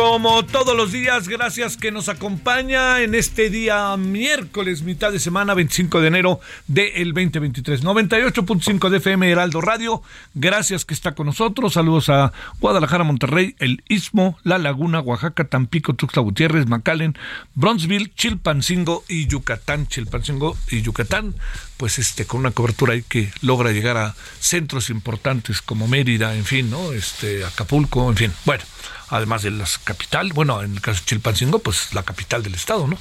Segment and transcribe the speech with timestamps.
[0.00, 5.52] Como todos los días, gracias que nos acompaña en este día miércoles, mitad de semana,
[5.52, 7.84] 25 de enero del 2023.
[7.84, 13.82] 98.5 de FM Heraldo Radio, gracias que está con nosotros, saludos a Guadalajara, Monterrey, El
[13.88, 17.18] Istmo, La Laguna, Oaxaca, Tampico, Tuxtla Gutiérrez, McAllen,
[17.54, 21.34] Bronzeville, Chilpancingo y Yucatán, Chilpancingo y Yucatán,
[21.80, 26.44] pues este con una cobertura ahí que logra llegar a centros importantes como Mérida, en
[26.44, 26.92] fin, ¿no?
[26.92, 28.32] Este Acapulco, en fin.
[28.44, 28.62] Bueno,
[29.08, 32.86] además de la capital, bueno, en el caso de Chilpancingo, pues la capital del estado,
[32.86, 32.98] ¿no?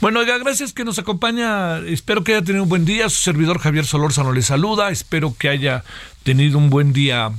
[0.00, 3.60] Bueno, oiga, gracias que nos acompaña, espero que haya tenido un buen día, su servidor
[3.60, 5.84] Javier Solórzano le saluda, espero que haya
[6.24, 7.30] tenido un buen día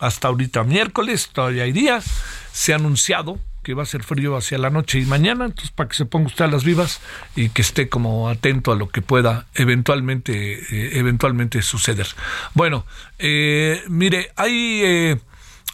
[0.00, 2.04] hasta ahorita miércoles, todavía hay días,
[2.52, 5.88] se ha anunciado que va a ser frío hacia la noche y mañana, entonces para
[5.88, 7.00] que se ponga usted a las vivas
[7.36, 12.08] y que esté como atento a lo que pueda eventualmente, eh, eventualmente suceder.
[12.54, 12.84] Bueno,
[13.18, 15.20] eh, mire, hay, eh,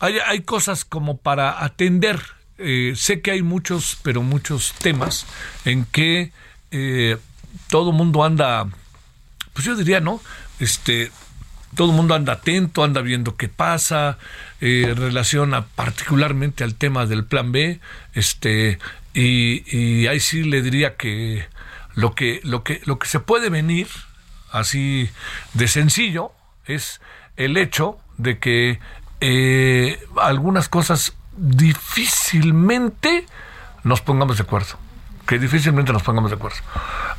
[0.01, 2.21] hay, hay, cosas como para atender.
[2.95, 5.27] sé que hay muchos, pero muchos temas
[5.65, 6.33] en que
[7.71, 8.67] todo mundo anda,
[9.53, 10.21] pues yo diría, ¿no?
[10.59, 11.11] Este,
[11.75, 14.19] todo el mundo anda atento, anda viendo qué pasa,
[14.61, 17.81] eh, relaciona particularmente al tema del plan B,
[18.15, 18.79] este,
[19.15, 21.47] y, ahí sí le diría que
[21.95, 23.89] lo que, lo que, lo que se puede venir
[24.53, 25.11] así
[25.55, 26.33] de sencillo
[26.67, 27.01] es
[27.37, 28.79] el hecho de que
[29.21, 33.27] eh, algunas cosas difícilmente
[33.85, 34.79] nos pongamos de acuerdo.
[35.27, 36.59] Que difícilmente nos pongamos de acuerdo.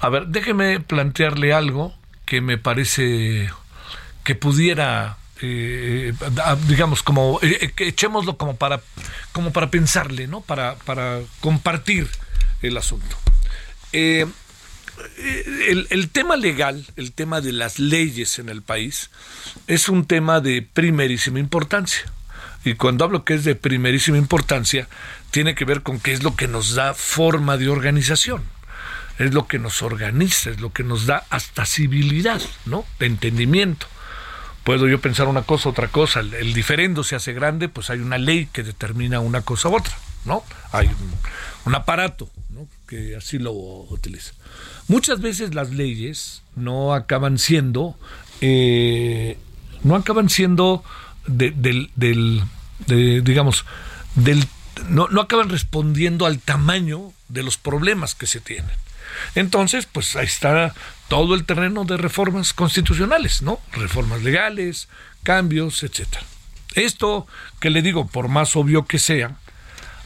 [0.02, 1.94] A ver, déjeme plantearle algo
[2.26, 3.50] que me parece
[4.30, 6.14] que pudiera eh,
[6.68, 8.80] digamos como eh, echémoslo como para
[9.32, 12.08] como para pensarle no para para compartir
[12.62, 13.18] el asunto.
[13.92, 14.28] Eh,
[15.68, 19.10] el, el, tema legal el tema de las leyes en el país
[19.66, 22.04] es un tema de primerísima importancia.
[22.64, 24.88] Y cuando hablo que es de primerísima importancia
[25.32, 28.44] tiene que ver con qué es lo que nos da forma de organización.
[29.18, 33.88] Es lo que nos organiza es lo que nos da hasta civilidad no de entendimiento
[34.70, 38.20] puedo yo pensar una cosa, otra cosa, el, diferendo se hace grande, pues hay una
[38.20, 40.44] ley que determina una cosa u otra, ¿no?
[40.72, 40.88] Hay
[41.66, 42.68] un, aparato ¿no?
[42.88, 44.34] que así lo utiliza.
[44.88, 47.98] Muchas veces las leyes no acaban siendo,
[48.42, 49.40] eh,
[49.82, 50.84] no acaban siendo
[51.26, 52.44] del, del
[52.86, 53.66] de, digamos,
[54.14, 54.46] del,
[54.88, 58.76] no, no acaban respondiendo al tamaño de los problemas que se tienen.
[59.34, 60.76] Entonces, pues ahí está
[61.10, 63.60] todo el terreno de reformas constitucionales, ¿no?
[63.74, 64.88] Reformas legales,
[65.24, 66.24] cambios, etcétera.
[66.76, 67.28] Esto
[67.60, 69.36] que le digo, por más obvio que sea,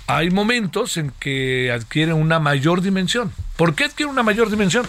[0.08, 3.32] hay momentos en que adquiere una mayor dimensión.
[3.58, 4.88] ¿Por qué adquiere una mayor dimensión?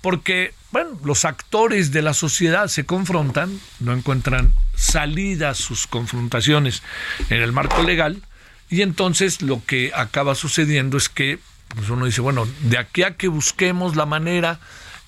[0.00, 6.82] Porque, bueno, los actores de la sociedad se confrontan, no encuentran salida a sus confrontaciones
[7.30, 8.22] en el marco legal,
[8.68, 11.38] y entonces lo que acaba sucediendo es que
[11.68, 14.60] pues uno dice, bueno, de aquí a que busquemos la manera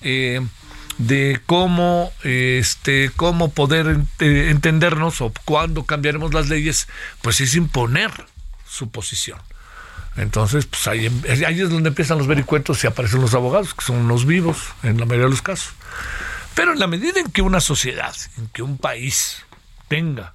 [0.05, 0.39] eh,
[0.97, 6.87] de cómo, este, cómo poder eh, entendernos o cuándo cambiaremos las leyes,
[7.21, 8.11] pues es imponer
[8.67, 9.39] su posición.
[10.15, 11.11] Entonces, pues ahí,
[11.45, 14.97] ahí es donde empiezan los vericuetos y aparecen los abogados, que son unos vivos en
[14.99, 15.73] la mayoría de los casos.
[16.53, 19.43] Pero en la medida en que una sociedad, en que un país
[19.89, 20.33] tenga,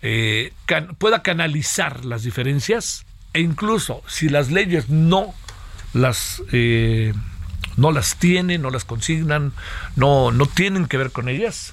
[0.00, 0.54] eh,
[0.96, 3.04] pueda canalizar las diferencias,
[3.34, 5.34] e incluso si las leyes no
[5.92, 6.42] las
[7.80, 9.52] no las tienen, no las consignan,
[9.96, 11.72] no, no tienen que ver con ellas,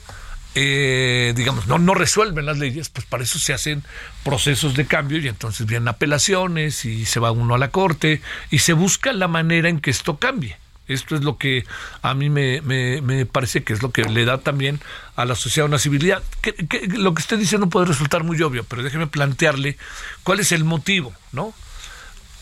[0.55, 3.83] eh, digamos, no, no resuelven las leyes, pues para eso se hacen
[4.23, 8.59] procesos de cambio y entonces vienen apelaciones y se va uno a la corte y
[8.59, 10.57] se busca la manera en que esto cambie.
[10.87, 11.65] Esto es lo que
[12.01, 14.79] a mí me, me, parece que es lo que le da también
[15.15, 16.23] a la sociedad una civilidad.
[16.41, 16.55] Que,
[16.87, 19.77] lo que usted dice no puede resultar muy obvio, pero déjeme plantearle
[20.23, 21.53] cuál es el motivo, ¿no?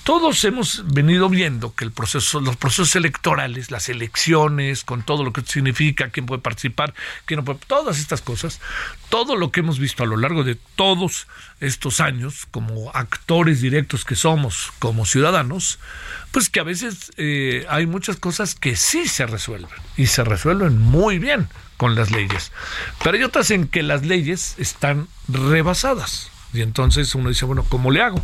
[0.06, 5.34] Todos hemos venido viendo que el proceso, los procesos electorales, las elecciones, con todo lo
[5.34, 6.94] que significa, quién puede participar,
[7.26, 8.62] quién no puede, todas estas cosas,
[9.10, 11.26] todo lo que hemos visto a lo largo de todos
[11.60, 15.80] estos años, como actores directos que somos, como ciudadanos,
[16.32, 20.80] pues que a veces eh, hay muchas cosas que sí se resuelven y se resuelven
[20.80, 22.52] muy bien con las leyes,
[23.04, 27.90] pero hay otras en que las leyes están rebasadas y entonces uno dice, bueno, ¿cómo
[27.90, 28.24] le hago?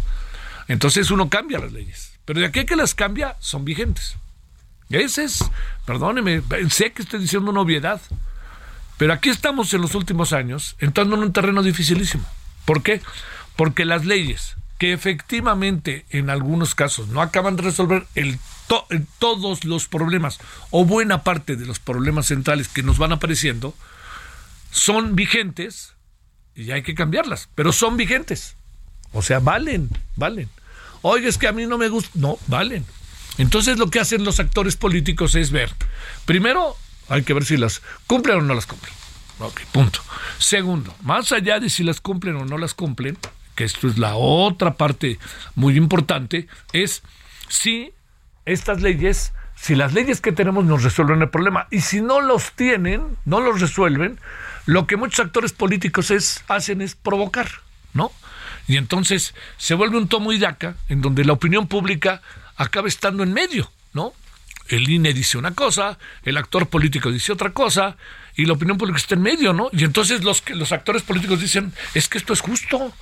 [0.72, 2.18] Entonces uno cambia las leyes.
[2.24, 4.16] Pero de aquí a que las cambia, son vigentes.
[4.90, 5.44] Ese es,
[5.86, 8.00] perdóneme, sé que estoy diciendo una obviedad.
[8.98, 12.26] Pero aquí estamos en los últimos años entrando en un terreno dificilísimo.
[12.64, 13.02] ¿Por qué?
[13.58, 18.08] Porque las leyes que efectivamente en algunos casos no acaban de resolver
[19.20, 20.40] todos los problemas
[20.70, 23.76] o buena parte de los problemas centrales que nos van apareciendo,
[24.72, 25.96] son vigentes
[26.56, 28.56] y hay que cambiarlas, pero son vigentes.
[29.12, 30.50] O sea, valen, valen.
[31.02, 32.12] Oye, es que a mí no me gusta.
[32.16, 32.86] No, valen.
[33.38, 35.74] Entonces lo que hacen los actores políticos es ver.
[36.26, 36.76] Primero,
[37.10, 38.94] hay que ver si las cumplen o no las cumplen.
[39.40, 40.02] Ok, punto.
[40.38, 43.18] Segundo, más allá de si las cumplen o no las cumplen,
[43.56, 45.18] que esto es la otra parte
[45.56, 47.02] muy importante, es
[47.48, 47.92] si
[48.46, 51.68] estas leyes, si las leyes que tenemos nos resuelven el problema.
[51.72, 54.20] Y si no los tienen, no los resuelven,
[54.66, 57.50] lo que muchos actores políticos es, hacen es provocar,
[57.94, 58.12] ¿no?
[58.68, 62.22] Y entonces se vuelve un tomo y daca en donde la opinión pública
[62.56, 64.14] acaba estando en medio, ¿no?
[64.68, 67.98] El INE dice una cosa, el actor político dice otra cosa,
[68.36, 69.70] y la opinión pública está en medio, ¿no?
[69.74, 72.94] Y entonces los, los actores políticos dicen, es que esto es justo,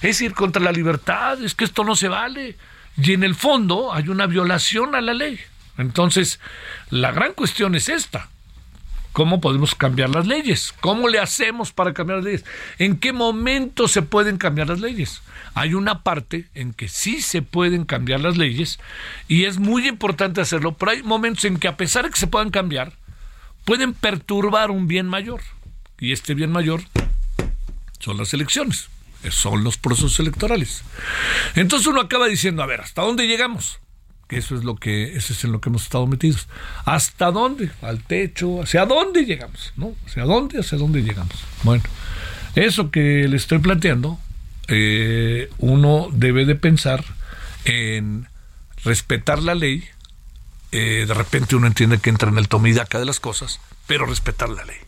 [0.00, 2.56] es ir contra la libertad, es que esto no se vale.
[2.96, 5.38] Y en el fondo hay una violación a la ley.
[5.76, 6.40] Entonces,
[6.90, 8.28] la gran cuestión es esta.
[9.12, 10.72] ¿Cómo podemos cambiar las leyes?
[10.80, 12.44] ¿Cómo le hacemos para cambiar las leyes?
[12.78, 15.22] ¿En qué momento se pueden cambiar las leyes?
[15.54, 18.78] Hay una parte en que sí se pueden cambiar las leyes
[19.26, 22.28] y es muy importante hacerlo, pero hay momentos en que a pesar de que se
[22.28, 22.92] puedan cambiar,
[23.64, 25.40] pueden perturbar un bien mayor.
[25.98, 26.82] Y este bien mayor
[27.98, 28.88] son las elecciones,
[29.28, 30.82] son los procesos electorales.
[31.56, 33.80] Entonces uno acaba diciendo, a ver, ¿hasta dónde llegamos?
[34.30, 36.46] Que eso es lo que eso es en lo que hemos estado metidos.
[36.84, 37.72] ¿Hasta dónde?
[37.82, 39.72] Al techo, ¿hacia dónde llegamos?
[39.76, 39.92] ¿No?
[40.06, 40.60] ¿Hacia dónde?
[40.60, 41.34] ¿Hacia dónde llegamos?
[41.64, 41.82] Bueno,
[42.54, 44.20] eso que le estoy planteando,
[44.68, 47.04] eh, uno debe de pensar
[47.64, 48.28] en
[48.84, 49.84] respetar la ley.
[50.70, 54.48] Eh, de repente uno entiende que entra en el tomidaca de las cosas, pero respetar
[54.48, 54.78] la ley.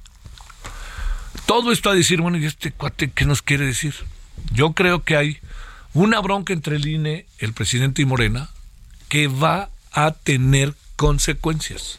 [1.46, 3.96] Todo esto a decir, bueno, ¿y este cuate qué nos quiere decir?
[4.52, 5.38] Yo creo que hay
[5.94, 8.50] una bronca entre el INE, el presidente y Morena,
[9.12, 11.99] que va a tener consecuencias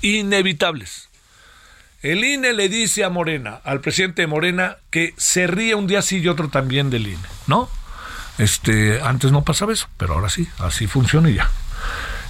[0.00, 1.10] inevitables.
[2.00, 6.00] El INE le dice a Morena, al presidente de Morena, que se ríe un día
[6.00, 7.18] sí y otro también del INE,
[7.48, 7.68] ¿no?
[8.38, 11.50] Este, antes no pasaba eso, pero ahora sí, así funciona y ya.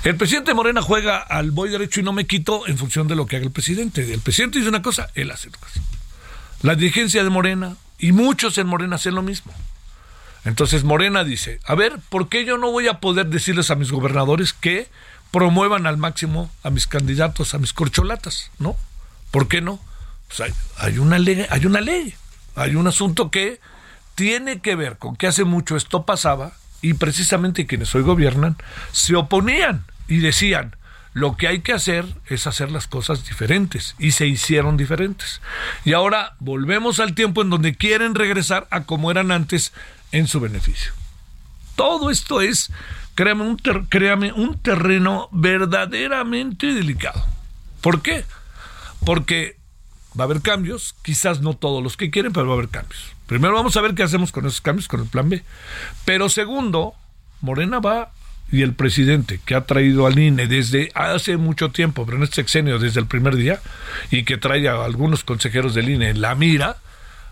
[0.02, 3.14] El presidente de Morena juega al voy derecho y no me quito en función de
[3.14, 4.12] lo que haga el presidente.
[4.12, 5.80] El presidente dice una cosa, él hace otra cosa.
[6.62, 9.54] La dirigencia de Morena y muchos en Morena hacen lo mismo.
[10.44, 13.92] Entonces Morena dice, a ver, ¿por qué yo no voy a poder decirles a mis
[13.92, 14.88] gobernadores que
[15.30, 18.50] promuevan al máximo a mis candidatos, a mis corcholatas?
[18.58, 18.76] ¿No?
[19.30, 19.80] ¿Por qué no?
[20.28, 22.14] Pues hay, una ley, hay una ley,
[22.56, 23.60] hay un asunto que
[24.14, 28.56] tiene que ver con que hace mucho esto pasaba y precisamente quienes hoy gobiernan
[28.92, 30.76] se oponían y decían,
[31.14, 35.40] lo que hay que hacer es hacer las cosas diferentes y se hicieron diferentes.
[35.84, 39.72] Y ahora volvemos al tiempo en donde quieren regresar a como eran antes
[40.12, 40.92] en su beneficio.
[41.76, 42.70] Todo esto es,
[43.14, 43.56] créame, un,
[43.88, 47.26] créame, un terreno verdaderamente delicado.
[47.80, 48.24] ¿Por qué?
[49.04, 49.56] Porque
[50.18, 53.12] va a haber cambios, quizás no todos los que quieren, pero va a haber cambios.
[53.26, 55.42] Primero vamos a ver qué hacemos con esos cambios, con el plan B.
[56.04, 56.94] Pero segundo,
[57.40, 58.12] Morena va
[58.50, 62.36] y el presidente que ha traído al INE desde hace mucho tiempo, pero en este
[62.36, 63.60] sexenio desde el primer día,
[64.10, 66.76] y que trae a algunos consejeros del INE en la mira,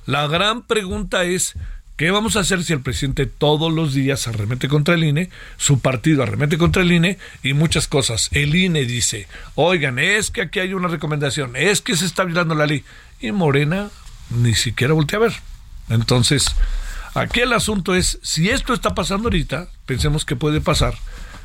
[0.06, 1.54] la gran pregunta es
[2.00, 5.28] ¿Qué vamos a hacer si el presidente todos los días arremete contra el INE,
[5.58, 8.30] su partido arremete contra el INE y muchas cosas?
[8.32, 12.54] El INE dice, oigan, es que aquí hay una recomendación, es que se está violando
[12.54, 12.84] la ley.
[13.20, 13.90] Y Morena
[14.30, 15.32] ni siquiera voltea a ver.
[15.90, 16.46] Entonces,
[17.12, 20.94] aquí el asunto es, si esto está pasando ahorita, pensemos que puede pasar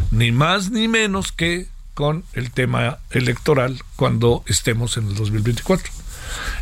[0.09, 5.91] ni más ni menos que con el tema electoral cuando estemos en el 2024.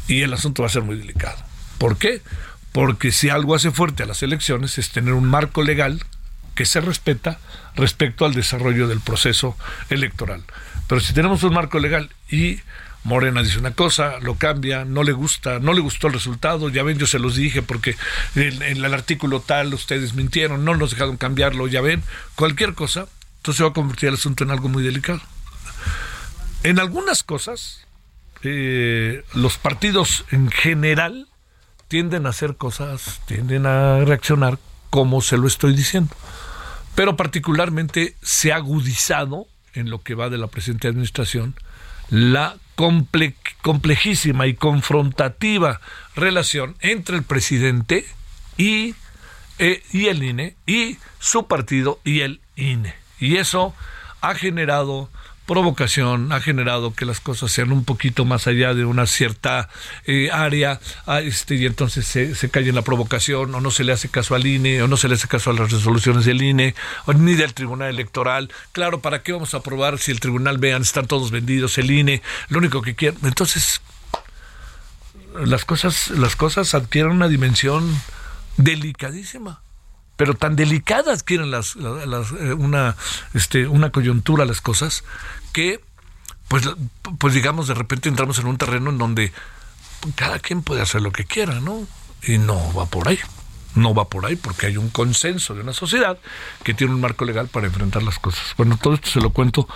[0.08, 1.38] Y el asunto va a ser muy delicado.
[1.78, 2.24] ¿Por qué?
[2.74, 6.04] Porque si algo hace fuerte a las elecciones es tener un marco legal
[6.56, 7.40] que se respeta
[7.76, 9.56] respecto al desarrollo del proceso
[9.90, 10.44] electoral.
[10.88, 12.60] Pero si tenemos un marco legal y
[13.04, 16.84] Morena dice una cosa, lo cambia, no le gusta, no le gustó el resultado, ya
[16.84, 17.96] ven, yo se los dije porque
[18.36, 22.02] en, el artículo tal ustedes mintieron, no nos dejaron cambiarlo, ya ven,
[22.36, 25.22] cualquier cosa, entonces se va a convertir el asunto en algo muy delicado.
[26.64, 27.86] En algunas cosas,
[28.42, 31.28] eh, los partidos en general
[31.94, 34.58] tienden a hacer cosas, tienden a reaccionar
[34.90, 36.16] como se lo estoy diciendo.
[36.96, 39.46] Pero particularmente se ha agudizado
[39.76, 41.54] en lo que va de la presente administración
[42.10, 42.58] la
[43.62, 45.82] complejísima y confrontativa
[46.16, 48.08] relación entre el presidente
[48.58, 48.96] y,
[49.60, 52.96] eh, y el INE y su partido y el INE.
[53.20, 53.76] Y eso
[54.20, 55.12] ha generado
[55.46, 59.70] provocación ha generado que las cosas sean un poquito más allá de una cierta
[60.06, 63.84] eh, área ah, este, y entonces se, se, cae en la provocación o no se
[63.84, 66.42] le hace caso al INE o no se le hace caso a las resoluciones del
[66.42, 66.76] INE
[67.16, 68.52] ni del Tribunal Electoral.
[68.72, 72.22] Claro, ¿para qué vamos a aprobar si el Tribunal vean están todos vendidos el INE?
[72.50, 73.20] Lo único que quieren.
[73.24, 73.82] Entonces,
[75.44, 77.90] las cosas, las cosas adquieren una dimensión
[78.58, 79.62] delicadísima
[80.16, 82.96] pero tan delicadas quieren las, eh, una,
[83.34, 85.04] este, una coyuntura las cosas
[85.52, 85.82] que,
[86.48, 86.70] pues,
[87.18, 89.34] pues digamos, de repente entramos en un terreno en donde
[90.16, 91.88] cada quien puede hacer lo que quiera, ¿no?
[92.24, 93.20] Y no va por ahí.
[93.76, 96.20] No va por ahí porque hay un consenso de una sociedad
[96.64, 98.54] que tiene un marco legal para enfrentar las cosas.
[98.56, 99.68] Bueno, todo esto se lo cuento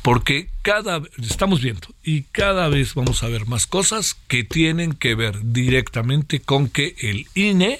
[0.00, 5.14] porque cada estamos viendo y cada vez vamos a ver más cosas que tienen que
[5.14, 7.78] ver directamente con que el INE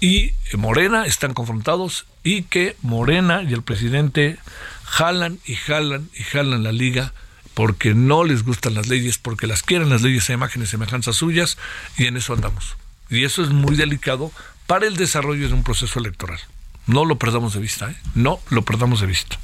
[0.00, 4.38] y Morena están confrontados y que Morena y el presidente
[4.84, 7.12] jalan y jalan y jalan la liga
[7.54, 11.16] porque no les gustan las leyes, porque las quieren las leyes a imágenes y semejanzas
[11.16, 11.56] suyas
[11.96, 12.76] y en eso andamos.
[13.08, 14.30] Y eso es muy delicado
[14.66, 16.38] para el desarrollo de un proceso electoral.
[16.86, 17.96] No lo perdamos de vista, ¿eh?
[18.14, 19.38] no lo perdamos de vista.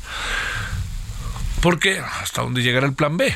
[1.63, 3.35] Porque hasta dónde llegará el plan B.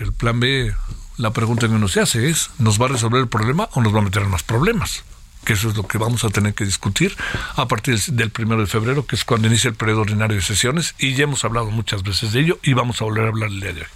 [0.00, 0.74] El plan B,
[1.16, 3.94] la pregunta que uno se hace es, ¿nos va a resolver el problema o nos
[3.94, 5.02] va a meter en más problemas?
[5.44, 7.16] Que eso es lo que vamos a tener que discutir
[7.56, 10.94] a partir del primero de febrero, que es cuando inicia el periodo ordinario de sesiones,
[10.98, 13.60] y ya hemos hablado muchas veces de ello y vamos a volver a hablar el
[13.60, 13.86] día de hoy.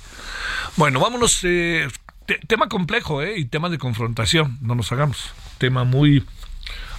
[0.76, 1.88] Bueno, vámonos, eh,
[2.46, 6.24] tema complejo eh, y tema de confrontación, no nos hagamos, tema muy,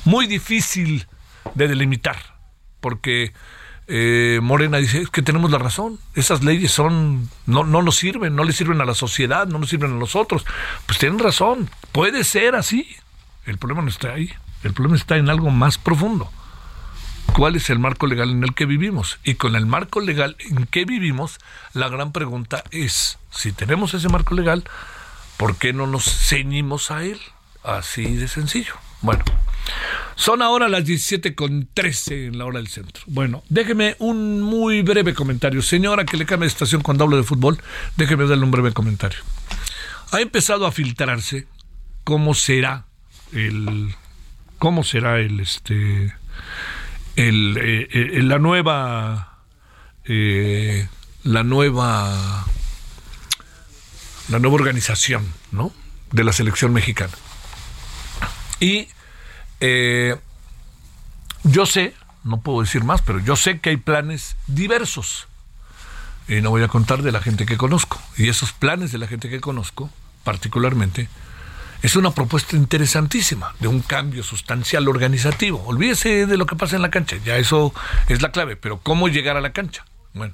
[0.04, 1.08] muy difícil
[1.56, 2.18] de delimitar,
[2.80, 3.34] porque
[3.88, 8.44] eh, Morena dice que tenemos la razón, esas leyes son no, no nos sirven, no
[8.44, 10.44] le sirven a la sociedad, no nos sirven a nosotros.
[10.88, 12.96] Pues tienen razón, puede ser así,
[13.46, 14.32] el problema no está ahí.
[14.64, 16.32] El problema está en algo más profundo.
[17.34, 19.20] ¿Cuál es el marco legal en el que vivimos?
[19.24, 21.38] Y con el marco legal en que vivimos,
[21.74, 24.64] la gran pregunta es, si tenemos ese marco legal,
[25.38, 27.20] ¿por qué no nos ceñimos a él?
[27.64, 28.76] Así de sencillo.
[29.02, 29.24] Bueno,
[30.16, 33.04] son ahora las 17 con 13 en la hora del centro.
[33.08, 35.62] Bueno, déjeme un muy breve comentario.
[35.62, 37.62] Señora que le cambia de estación cuando hablo de fútbol,
[37.98, 39.20] déjeme darle un breve comentario.
[40.12, 41.48] Ha empezado a filtrarse
[42.04, 42.86] cómo será
[43.34, 43.96] el
[44.60, 46.14] cómo será el este
[47.16, 49.40] el, eh, eh, la nueva
[50.06, 50.88] eh,
[51.24, 52.46] la nueva
[54.30, 55.72] la nueva organización ¿no?
[56.12, 57.14] de la selección mexicana
[58.60, 58.88] y
[61.44, 65.28] yo sé no puedo decir más pero yo sé que hay planes diversos.
[66.28, 68.02] Y no voy a contar de la gente que conozco.
[68.18, 69.92] Y esos planes de la gente que conozco
[70.24, 71.08] particularmente
[71.86, 75.64] es una propuesta interesantísima de un cambio sustancial organizativo.
[75.68, 77.76] Olvídese de lo que pasa en la cancha, ya eso
[78.10, 79.86] es la clave, pero ¿cómo llegar a la cancha?
[80.16, 80.34] Bueno,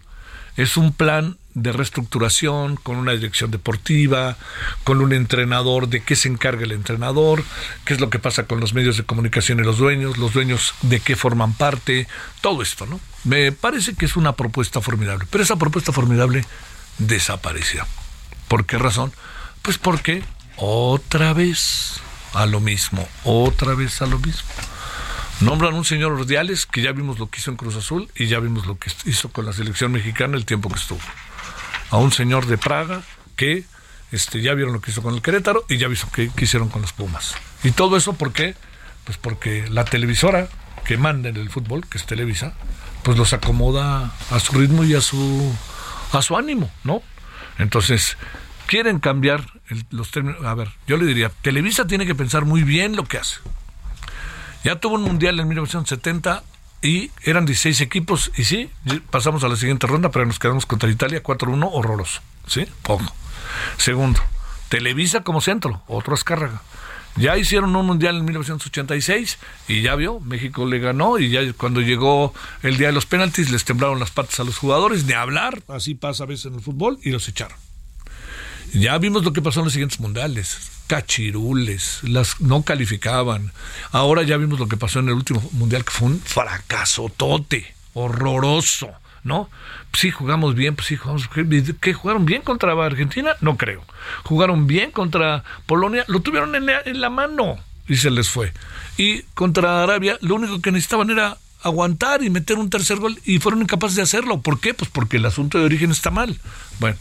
[0.55, 4.38] es un plan de reestructuración con una dirección deportiva,
[4.86, 7.43] con un entrenador, de qué se encarga el entrenador,
[7.84, 10.74] qué es lo que pasa con los medios de comunicación y los dueños, los dueños
[10.84, 12.08] de qué forman parte,
[12.39, 13.01] todo esto, ¿no?
[13.25, 16.46] Me parece que es una propuesta formidable, pero esa propuesta formidable
[16.98, 17.86] desapareció.
[18.48, 19.12] ¿Por qué razón?
[19.62, 20.24] Pues porque
[20.58, 22.00] otra vez
[22.34, 24.50] a lo mismo, otra vez a lo mismo.
[25.41, 28.39] Nombran un señor Ordiales, que ya vimos lo que hizo en Cruz Azul y ya
[28.39, 31.00] vimos lo que hizo con la selección mexicana el tiempo que estuvo.
[31.89, 33.01] A un señor de Praga,
[33.36, 33.65] que
[34.12, 36.70] este, ya vieron lo que hizo con el Querétaro y ya vieron que, que hicieron
[36.70, 37.34] con las Pumas.
[37.63, 38.55] Y todo eso, ¿por qué?
[39.03, 40.48] Pues porque la televisora
[40.86, 42.53] que manda en el fútbol, que es Televisa,
[43.03, 45.53] pues los acomoda a su ritmo y a su,
[46.12, 47.01] a su ánimo, ¿no?
[47.58, 48.17] Entonces,
[48.71, 49.45] quieren cambiar
[49.89, 50.45] los términos.
[50.45, 53.35] A ver, yo le diría, Televisa tiene que pensar muy bien lo que hace.
[54.63, 56.41] Ya tuvo un mundial en 1970
[56.81, 58.69] y eran 16 equipos y sí,
[59.09, 62.65] pasamos a la siguiente ronda, pero nos quedamos contra Italia 4-1 horroroso, ¿sí?
[62.81, 63.13] Poco.
[63.75, 64.21] Segundo,
[64.69, 66.61] Televisa como centro, otro Azcárraga.
[67.17, 69.37] Ya hicieron un mundial en 1986
[69.67, 73.51] y ya vio, México le ganó y ya cuando llegó el día de los penaltis
[73.51, 76.61] les temblaron las patas a los jugadores, de hablar, así pasa a veces en el
[76.61, 77.57] fútbol, y los echaron.
[78.73, 80.71] Ya vimos lo que pasó en los siguientes mundiales.
[80.87, 83.51] Cachirules, las no calificaban.
[83.91, 87.73] Ahora ya vimos lo que pasó en el último mundial, que fue un fracaso tote,
[87.93, 88.89] horroroso,
[89.23, 89.49] ¿no?
[89.93, 91.29] Sí, jugamos bien, pues sí, jugamos.
[91.79, 93.35] ¿Qué jugaron bien contra Argentina?
[93.41, 93.83] No creo.
[94.23, 98.53] Jugaron bien contra Polonia, lo tuvieron en la, en la mano y se les fue.
[98.97, 103.39] Y contra Arabia, lo único que necesitaban era aguantar y meter un tercer gol y
[103.39, 104.41] fueron incapaces de hacerlo.
[104.41, 104.73] ¿Por qué?
[104.73, 106.39] Pues porque el asunto de origen está mal.
[106.79, 106.97] Bueno,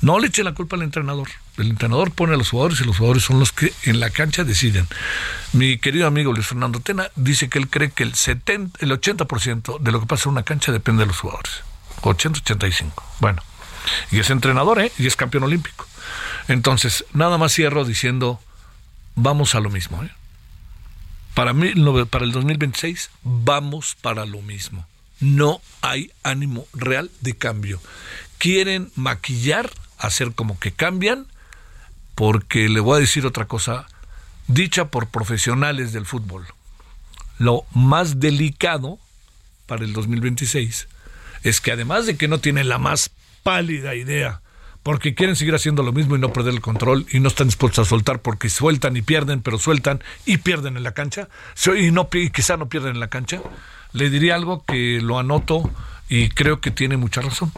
[0.00, 1.28] no le eche la culpa al entrenador.
[1.56, 4.44] El entrenador pone a los jugadores y los jugadores son los que en la cancha
[4.44, 4.86] deciden.
[5.52, 9.78] Mi querido amigo Luis Fernando Tena dice que él cree que el, 70, el 80%
[9.78, 11.62] de lo que pasa en una cancha depende de los jugadores.
[12.02, 12.92] 80-85.
[13.20, 13.42] Bueno,
[14.10, 14.92] y es entrenador, ¿eh?
[14.98, 15.86] Y es campeón olímpico.
[16.48, 18.40] Entonces, nada más cierro diciendo,
[19.14, 20.10] vamos a lo mismo, ¿eh?
[21.34, 21.52] Para,
[22.06, 24.86] para el 2026, vamos para lo mismo.
[25.20, 27.80] No hay ánimo real de cambio.
[28.38, 31.26] Quieren maquillar, hacer como que cambian,
[32.14, 33.86] porque le voy a decir otra cosa,
[34.48, 36.46] dicha por profesionales del fútbol.
[37.38, 38.98] Lo más delicado
[39.66, 40.88] para el 2026
[41.42, 43.10] es que además de que no tienen la más
[43.42, 44.40] pálida idea,
[44.82, 47.86] porque quieren seguir haciendo lo mismo y no perder el control y no están dispuestos
[47.86, 51.28] a soltar porque sueltan y pierden, pero sueltan y pierden en la cancha,
[51.76, 53.42] y, no, quizá no pierden en la cancha,
[53.92, 55.68] le diría algo que lo anoto
[56.08, 57.52] y creo que tiene mucha razón.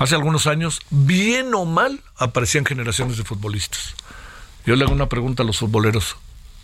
[0.00, 3.94] Hace algunos años, bien o mal, aparecían generaciones de futbolistas.
[4.64, 6.16] Yo le hago una pregunta a los futboleros.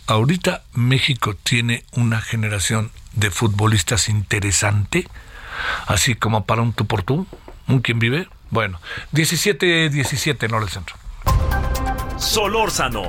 [0.07, 5.07] ¿Ahorita México tiene una generación de futbolistas interesante?
[5.85, 7.27] Así como para un tú por tú,
[7.67, 8.27] un quien vive.
[8.49, 8.81] Bueno,
[9.13, 10.95] 17-17 en hora del centro.
[12.17, 13.03] Solórzano,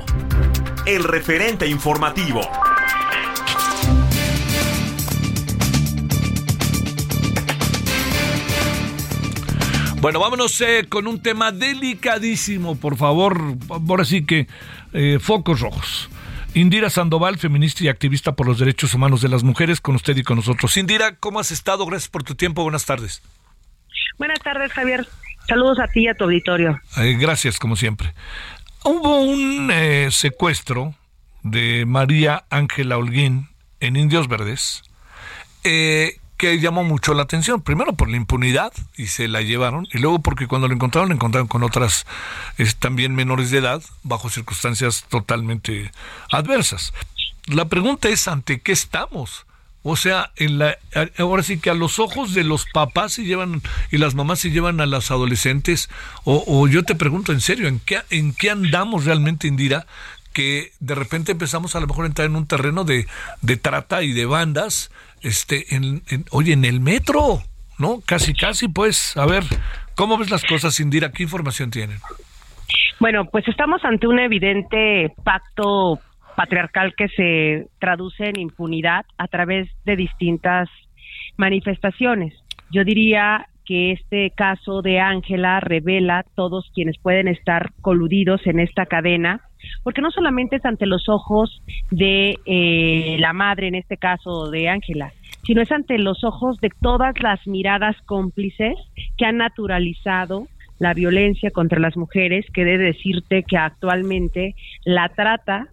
[0.85, 2.41] el referente informativo.
[10.01, 13.57] Bueno, vámonos eh, con un tema delicadísimo, por favor.
[13.69, 14.47] Ahora sí que
[14.93, 16.09] eh, focos rojos.
[16.53, 20.23] Indira Sandoval, feminista y activista por los derechos humanos de las mujeres, con usted y
[20.23, 20.77] con nosotros.
[20.77, 21.85] Indira, ¿cómo has estado?
[21.85, 22.63] Gracias por tu tiempo.
[22.63, 23.21] Buenas tardes.
[24.17, 25.05] Buenas tardes, Javier.
[25.49, 26.79] Saludos a ti y a tu auditorio.
[26.97, 28.13] Eh, gracias, como siempre.
[28.85, 30.95] Hubo un eh, secuestro
[31.43, 33.49] de María Ángela Holguín
[33.81, 34.83] en Indios Verdes.
[35.65, 37.61] Eh, que llamó mucho la atención.
[37.61, 41.15] Primero por la impunidad y se la llevaron, y luego porque cuando lo encontraron, lo
[41.15, 42.07] encontraron con otras
[42.79, 45.91] también menores de edad, bajo circunstancias totalmente
[46.31, 46.93] adversas.
[47.45, 49.45] La pregunta es: ¿ante qué estamos?
[49.83, 50.77] O sea, en la,
[51.17, 54.51] ahora sí que a los ojos de los papás se llevan y las mamás se
[54.51, 55.89] llevan a las adolescentes,
[56.23, 59.87] o, o yo te pregunto en serio, ¿en qué, ¿en qué andamos realmente, Indira?
[60.33, 63.07] Que de repente empezamos a lo mejor a entrar en un terreno de,
[63.41, 67.41] de trata y de bandas este, en, oye, en el metro,
[67.77, 68.01] ¿no?
[68.05, 69.43] Casi, casi, pues, a ver,
[69.95, 71.11] ¿cómo ves las cosas, Indira?
[71.11, 71.97] ¿Qué información tienen?
[72.99, 75.99] Bueno, pues estamos ante un evidente pacto
[76.35, 80.69] patriarcal que se traduce en impunidad a través de distintas
[81.37, 82.33] manifestaciones.
[82.71, 88.85] Yo diría que este caso de Ángela revela todos quienes pueden estar coludidos en esta
[88.85, 89.41] cadena,
[89.83, 94.69] porque no solamente es ante los ojos de eh, la madre, en este caso de
[94.69, 98.75] Ángela, sino es ante los ojos de todas las miradas cómplices
[99.17, 100.47] que han naturalizado
[100.79, 105.67] la violencia contra las mujeres, que debe decirte que actualmente la trata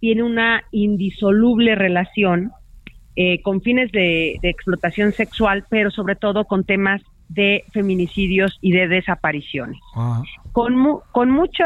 [0.00, 2.52] tiene una indisoluble relación
[3.16, 8.88] eh, con fines de, explotación sexual, pero sobre todo con temas de feminicidios y de
[8.88, 9.80] desapariciones.
[10.52, 11.64] Con, con mucha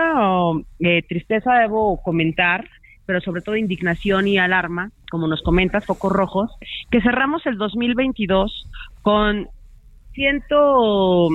[0.78, 2.68] eh, tristeza debo comentar,
[3.06, 6.50] pero sobre todo indignación y alarma, como nos comentas, focos rojos,
[6.90, 8.68] que cerramos el 2022
[9.00, 9.48] con
[10.12, 11.28] ciento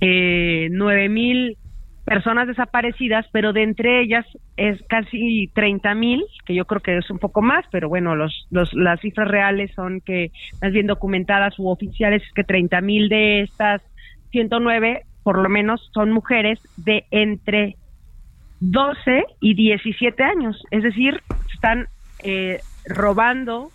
[0.00, 1.58] eh, nueve mil
[2.04, 7.10] personas desaparecidas, pero de entre ellas es casi 30 mil, que yo creo que es
[7.10, 11.58] un poco más, pero bueno, los, los, las cifras reales son que, más bien documentadas
[11.58, 13.82] u oficiales, es que 30 mil de estas
[14.30, 17.76] 109, por lo menos, son mujeres de entre
[18.60, 21.20] 12 y 17 años, es decir,
[21.52, 21.88] están
[22.24, 23.70] eh, robando,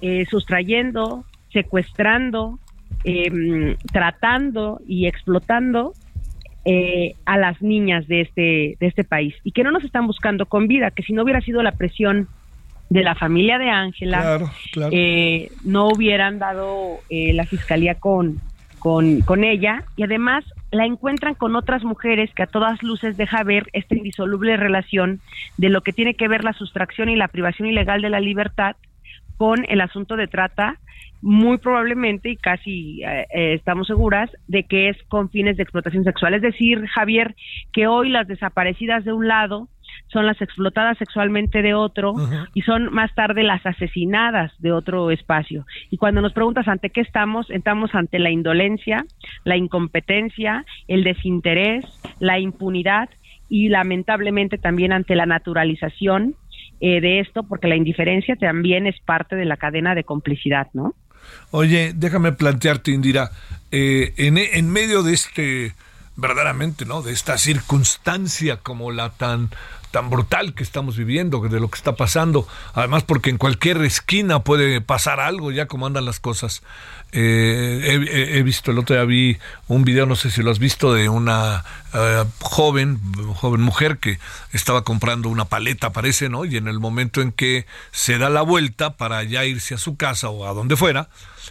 [0.00, 2.58] eh, sustrayendo, secuestrando,
[3.04, 5.92] em, tratando y explotando
[6.64, 10.46] eh, a las niñas de este, de este país y que no nos están buscando
[10.46, 12.28] con vida, que si no hubiera sido la presión
[12.90, 14.40] de la familia de Ángela,
[15.64, 18.40] no hubieran dado la fiscalía con,
[18.78, 23.42] con, con ella y además la encuentran con otras mujeres que a todas luces deja
[23.42, 25.20] ver esta indisoluble relación
[25.56, 28.76] de lo que tiene que ver la sustracción y la privación ilegal de la libertad
[29.36, 30.78] con el asunto de trata,
[31.20, 36.04] muy probablemente y casi eh, eh, estamos seguras de que es con fines de explotación
[36.04, 36.34] sexual.
[36.34, 37.34] Es decir, Javier,
[37.72, 39.68] que hoy las desaparecidas de un lado
[40.08, 42.14] son las explotadas sexualmente de otro
[42.54, 45.66] y son más tarde las asesinadas de otro espacio.
[45.90, 49.04] Y cuando nos preguntas ante qué estamos, estamos ante la indolencia,
[49.44, 51.84] la incompetencia, el desinterés,
[52.20, 53.10] la impunidad
[53.48, 56.34] y lamentablemente también ante la naturalización
[56.80, 60.94] eh, de esto, porque la indiferencia también es parte de la cadena de complicidad, ¿no?
[61.50, 63.30] Oye, déjame plantearte, Indira,
[63.70, 65.74] eh, en, en medio de este
[66.16, 67.00] verdaderamente, ¿no?
[67.00, 69.50] De esta circunstancia como la tan
[69.90, 72.46] tan brutal que estamos viviendo, de lo que está pasando.
[72.74, 76.62] Además, porque en cualquier esquina puede pasar algo, ya como andan las cosas.
[77.10, 80.92] Eh, he, visto, el otro día vi un video, no sé si lo has visto,
[80.92, 83.00] de una eh, joven,
[83.34, 84.18] joven mujer que
[84.52, 86.44] estaba comprando una paleta, parece, ¿no?
[86.44, 89.96] Y en el momento en que se da la vuelta para ya irse a su
[89.96, 91.08] casa o a donde fuera,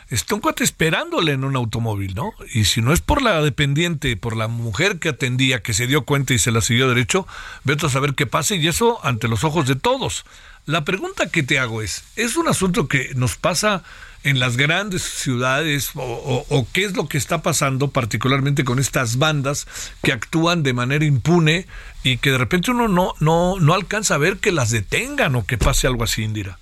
[0.09, 2.33] está un cuate esperándole en un automóvil, ¿no?
[2.53, 6.03] Y si no es por la dependiente, por la mujer que atendía, que se dio
[6.03, 7.27] cuenta y se la siguió derecho,
[7.63, 10.23] vete a saber qué pasa y eso ante los ojos de todos.
[10.67, 13.83] La pregunta que te hago es, ¿es un asunto que nos pasa
[14.23, 19.67] en las grandes ciudades o, qué es lo que está pasando particularmente con estas bandas
[20.03, 21.65] que actúan de manera impune
[22.03, 25.45] y que de repente uno no, no, no alcanza a ver que las detengan o
[25.45, 26.57] que pase algo así, Indira?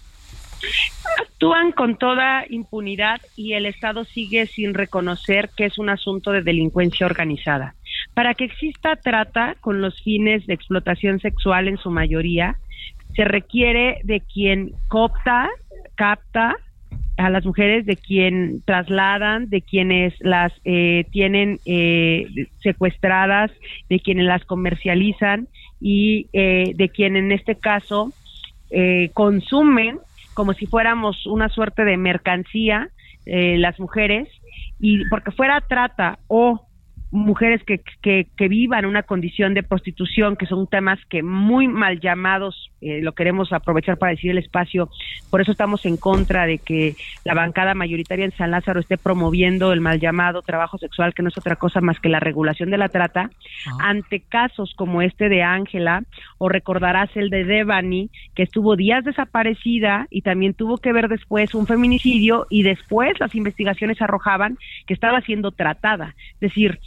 [1.22, 6.42] Actúan con toda impunidad y el Estado sigue sin reconocer que es un asunto de
[6.42, 7.76] delincuencia organizada.
[8.14, 12.58] Para que exista trata con los fines de explotación sexual en su mayoría,
[13.16, 15.50] se requiere de quien copta,
[15.96, 16.56] capta
[17.18, 23.52] a las mujeres, de quien trasladan, de quienes las eh, tienen eh, secuestradas,
[23.90, 25.48] de quienes las comercializan
[25.80, 28.12] y eh, de quien en este caso
[29.14, 30.00] consumen
[30.36, 32.90] como si fuéramos una suerte de mercancía,
[33.26, 34.28] eh, las mujeres,
[34.80, 36.65] y porque fuera trata o
[37.16, 42.00] mujeres que, que, que, vivan una condición de prostitución, que son temas que muy mal
[42.00, 44.90] llamados, eh, lo queremos aprovechar para decir el espacio,
[45.30, 49.74] por eso estamos en contra de que la bancada mayoritaria en San Lázaro esté promoviendo
[49.74, 52.78] el mal llamado trabajo sexual, que no es otra cosa más que la regulación de
[52.78, 53.30] la trata,
[53.80, 56.04] ante casos como este de Ángela,
[56.38, 61.56] o recordarás el de Devani, que estuvo días desaparecida y también tuvo que ver después
[61.56, 66.16] un feminicidio y después las investigaciones arrojaban que estaba siendo tratada.
[66.34, 66.80] Es decir,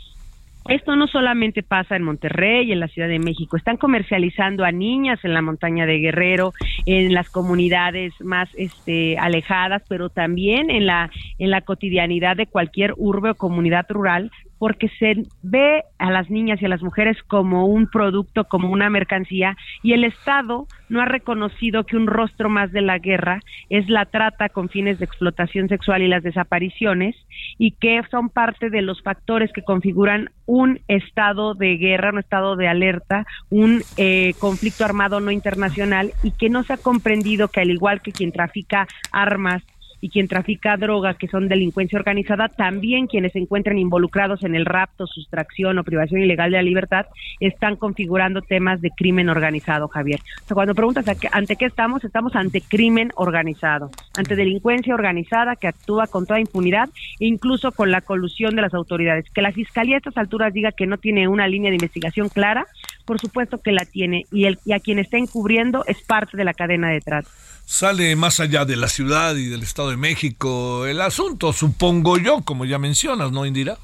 [0.69, 5.19] esto no solamente pasa en Monterrey, en la Ciudad de México, están comercializando a niñas
[5.25, 6.53] en la montaña de Guerrero,
[6.85, 12.93] en las comunidades más este, alejadas, pero también en la, en la cotidianidad de cualquier
[12.97, 17.67] urbe o comunidad rural, porque se ve a las niñas y a las mujeres como
[17.67, 22.73] un producto, como una mercancía, y el Estado no ha reconocido que un rostro más
[22.73, 27.17] de la guerra es la trata con fines de explotación sexual y las desapariciones,
[27.59, 32.57] y que son parte de los factores que configuran un estado de guerra, un estado
[32.57, 37.61] de alerta, un eh, conflicto armado no internacional, y que no se ha comprendido que
[37.61, 39.63] al igual que quien trafica armas,
[40.01, 44.65] y quien trafica droga, que son delincuencia organizada, también quienes se encuentran involucrados en el
[44.65, 47.07] rapto, sustracción o privación ilegal de la libertad,
[47.41, 50.21] están configurando temas de crimen organizado, Javier.
[50.45, 55.69] O sea, cuando preguntas ante qué estamos, estamos ante crimen organizado, ante delincuencia organizada que
[55.69, 56.89] actúa con toda impunidad
[57.21, 59.31] e incluso con la colusión de las autoridades.
[59.31, 62.67] Que la Fiscalía a estas alturas diga que no tiene una línea de investigación clara,
[63.09, 66.45] por supuesto que la tiene, y, el, y a quien está encubriendo es parte de
[66.45, 67.31] la cadena de trato.
[67.65, 72.43] Sale más allá de la ciudad y del Estado de México el asunto, supongo yo,
[72.45, 73.79] como ya mencionas, ¿no, Indira?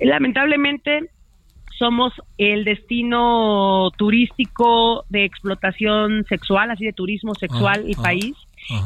[0.00, 1.10] Lamentablemente
[1.78, 8.36] somos el destino turístico de explotación sexual, así de turismo sexual y país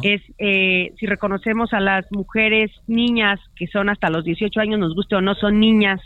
[0.02, 4.94] es eh, si reconocemos a las mujeres niñas que son hasta los 18 años, nos
[4.94, 6.00] guste o no, son niñas,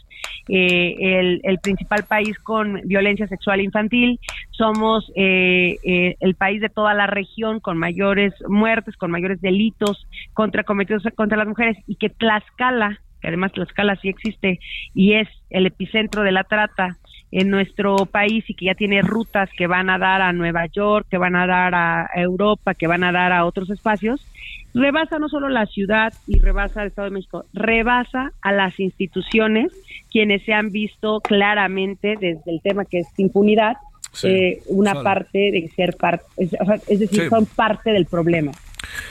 [0.49, 4.19] eh, el, el, principal país con violencia sexual infantil,
[4.51, 10.65] somos eh, el país de toda la región con mayores muertes, con mayores delitos contra
[10.65, 14.59] cometidos contra las mujeres y que Tlaxcala, que además Tlaxcala sí existe
[14.95, 16.97] y es el epicentro de la trata,
[17.31, 21.07] en nuestro país y que ya tiene rutas que van a dar a Nueva York,
[21.11, 24.27] que van a dar a Europa, que van a dar a otros espacios,
[24.75, 29.73] rebasa no solo la ciudad y rebasa el Estado de México, rebasa a las instituciones
[30.11, 33.77] quienes se han visto claramente desde el tema que es impunidad,
[34.23, 38.53] eh, una parte de ser parte, es, decir, son parte del problema,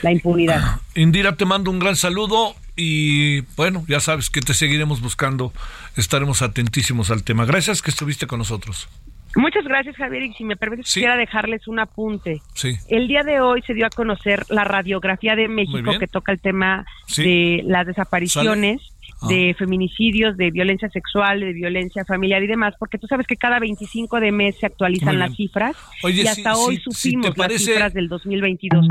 [0.02, 0.80] la impunidad.
[0.94, 5.52] Indira, te mando un gran saludo y bueno, ya sabes que te seguiremos buscando,
[5.96, 7.44] estaremos atentísimos al tema.
[7.44, 8.88] Gracias que estuviste con nosotros.
[9.34, 10.22] Muchas gracias, Javier.
[10.22, 12.40] Y si me permites, quisiera dejarles un apunte.
[12.54, 12.76] Sí.
[12.88, 16.40] El día de hoy se dio a conocer la radiografía de México que toca el
[16.40, 16.86] tema
[17.16, 18.80] de las desapariciones.
[19.20, 19.26] Ah.
[19.28, 23.58] de feminicidios, de violencia sexual, de violencia familiar y demás, porque tú sabes que cada
[23.58, 28.86] 25 de mes se actualizan las cifras y hasta hoy supimos las cifras del 2022.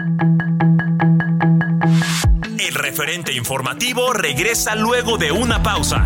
[2.60, 6.06] El referente informativo regresa luego de una pausa.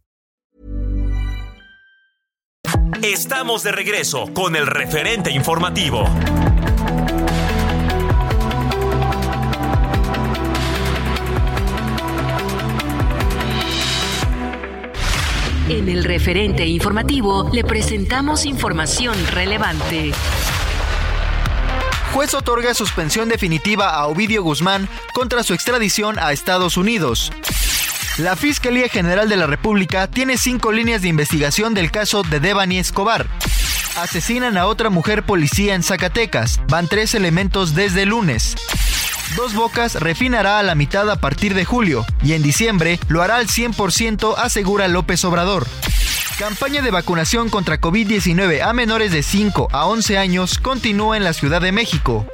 [2.99, 6.05] Estamos de regreso con el referente informativo.
[15.67, 20.11] En el referente informativo le presentamos información relevante.
[22.13, 27.31] Juez otorga suspensión definitiva a Ovidio Guzmán contra su extradición a Estados Unidos.
[28.17, 32.77] La Fiscalía General de la República tiene cinco líneas de investigación del caso de Devani
[32.77, 33.25] Escobar.
[33.95, 36.59] Asesinan a otra mujer policía en Zacatecas.
[36.67, 38.55] Van tres elementos desde el lunes.
[39.37, 43.37] Dos Bocas refinará a la mitad a partir de julio y en diciembre lo hará
[43.37, 45.65] al 100%, asegura López Obrador.
[46.37, 51.33] Campaña de vacunación contra COVID-19 a menores de 5 a 11 años continúa en la
[51.33, 52.27] Ciudad de México.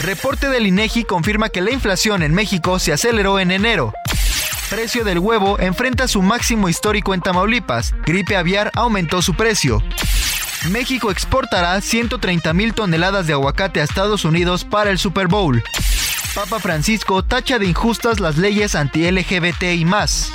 [0.00, 3.94] Reporte del INEGI confirma que la inflación en México se aceleró en enero.
[4.70, 7.94] Precio del huevo enfrenta su máximo histórico en Tamaulipas.
[8.04, 9.82] Gripe aviar aumentó su precio.
[10.70, 15.62] México exportará 130 mil toneladas de aguacate a Estados Unidos para el Super Bowl.
[16.34, 20.30] Papa Francisco tacha de injustas las leyes anti-LGBT y más.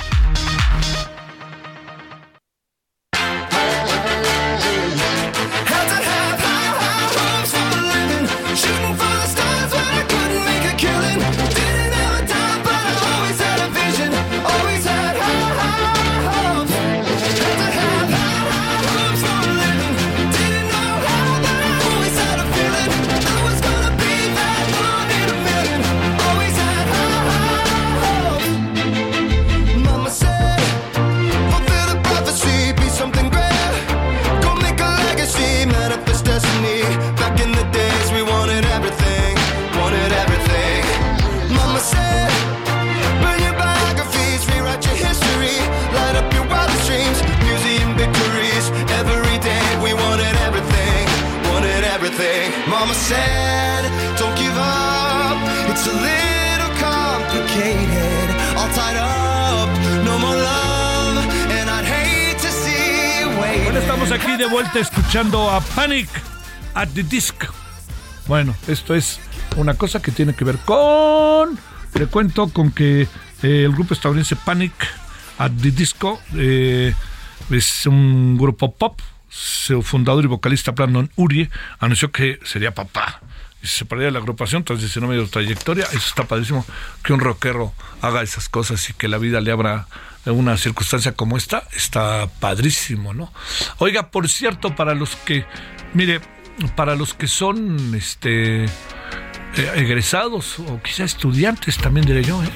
[64.80, 66.08] Escuchando a Panic
[66.74, 67.34] at the Disc.
[68.26, 69.20] Bueno, esto es
[69.56, 71.58] una cosa que tiene que ver con.
[71.94, 73.08] Le cuento con que eh,
[73.42, 74.72] el grupo estadounidense Panic
[75.38, 76.92] at the Disco eh,
[77.50, 79.00] es un grupo pop.
[79.28, 83.20] Su fundador y vocalista Brandon Urie anunció que sería papá
[83.62, 85.84] y se separaría de la agrupación tras 19 años de trayectoria.
[85.86, 86.64] Eso está padrísimo
[87.02, 89.86] que un rockero haga esas cosas y que la vida le abra
[90.26, 93.32] una circunstancia como esta, está padrísimo, ¿no?
[93.78, 95.44] Oiga, por cierto, para los que,
[95.92, 96.20] mire,
[96.76, 102.48] para los que son este eh, egresados o quizá estudiantes también diré yo, ¿eh?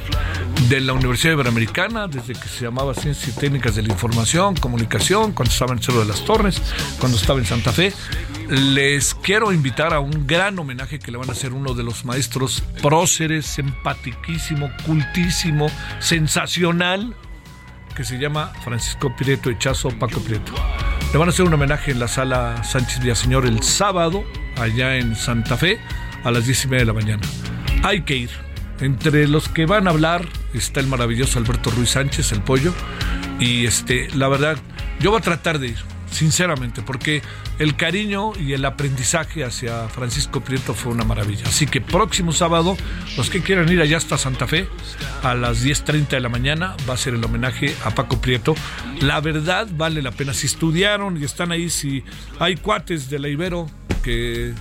[0.69, 5.33] de la Universidad Iberoamericana, desde que se llamaba Ciencias y Técnicas de la Información, Comunicación,
[5.33, 6.61] cuando estaba en Cerro de las Torres,
[6.99, 7.93] cuando estaba en Santa Fe.
[8.49, 12.05] Les quiero invitar a un gran homenaje que le van a hacer uno de los
[12.05, 17.15] maestros próceres, simpatiquísimo, cultísimo, sensacional,
[17.99, 20.53] que se llama Francisco Prieto Echazo Paco Prieto.
[21.13, 24.25] Le van a hacer un homenaje en la sala Sánchez Villaseñor el sábado,
[24.57, 25.81] allá en Santa Fe,
[26.23, 27.23] a las diez y media de la mañana.
[27.83, 28.31] Hay que ir.
[28.81, 32.73] Entre los que van a hablar está el maravilloso Alberto Ruiz Sánchez, el pollo.
[33.41, 34.59] Y este, la verdad,
[35.01, 35.79] yo voy a tratar de ir.
[36.11, 37.23] Sinceramente, porque
[37.59, 41.45] el cariño y el aprendizaje hacia Francisco Prieto fue una maravilla.
[41.47, 42.77] Así que próximo sábado,
[43.17, 44.69] los que quieran ir allá hasta Santa Fe,
[45.23, 48.55] a las 10.30 de la mañana, va a ser el homenaje a Paco Prieto.
[49.01, 50.35] La verdad vale la pena.
[50.35, 52.05] Si estudiaron y están ahí, si
[52.39, 53.69] hay cuates de la Ibero
[54.03, 54.55] que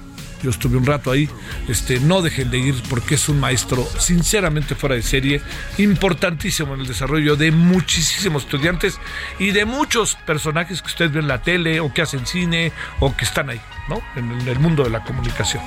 [0.43, 1.29] yo estuve un rato ahí,
[1.67, 5.41] este, no dejen de ir porque es un maestro sinceramente fuera de serie,
[5.77, 8.99] importantísimo en el desarrollo de muchísimos estudiantes
[9.39, 13.15] y de muchos personajes que ustedes ven en la tele o que hacen cine o
[13.15, 14.01] que están ahí, ¿no?
[14.15, 15.63] En el mundo de la comunicación.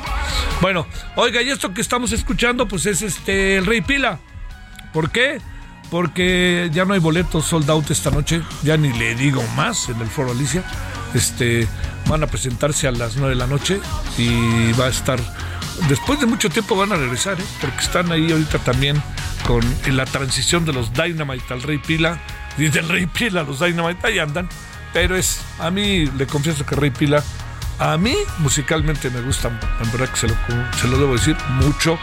[0.60, 4.18] Bueno, oiga, y esto que estamos escuchando, pues es este el Rey Pila.
[4.92, 5.40] ¿Por qué?
[5.90, 10.00] Porque ya no hay boletos sold out esta noche, ya ni le digo más en
[10.00, 10.62] el Foro Alicia.
[11.14, 11.66] Este,
[12.10, 13.80] van a presentarse a las 9 de la noche
[14.18, 15.20] y va a estar
[15.88, 17.44] después de mucho tiempo van a regresar, ¿eh?
[17.60, 19.00] porque están ahí ahorita también
[19.46, 22.20] con la transición de los Dynamite al Rey Pila
[22.58, 24.48] y del Rey Pila a los Dynamite, ahí andan.
[24.92, 27.22] Pero es, a mí le confieso que Rey Pila,
[27.78, 30.34] a mí musicalmente me gusta, en verdad que se lo,
[30.80, 31.96] se lo debo decir, mucho,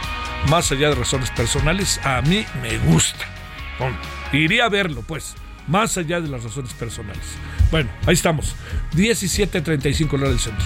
[0.50, 3.26] más allá de razones personales, a mí me gusta.
[4.32, 5.36] Iría a verlo, pues,
[5.68, 7.24] más allá de las razones personales.
[7.72, 8.56] Bueno, ahí estamos.
[8.94, 10.66] 17.35 hora del centro.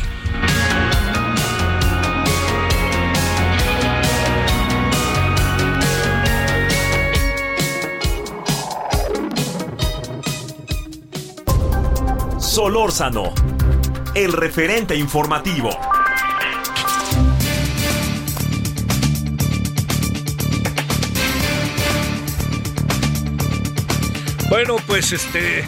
[12.40, 13.34] Solórzano,
[14.14, 15.70] el referente informativo.
[24.52, 25.66] Bueno, pues este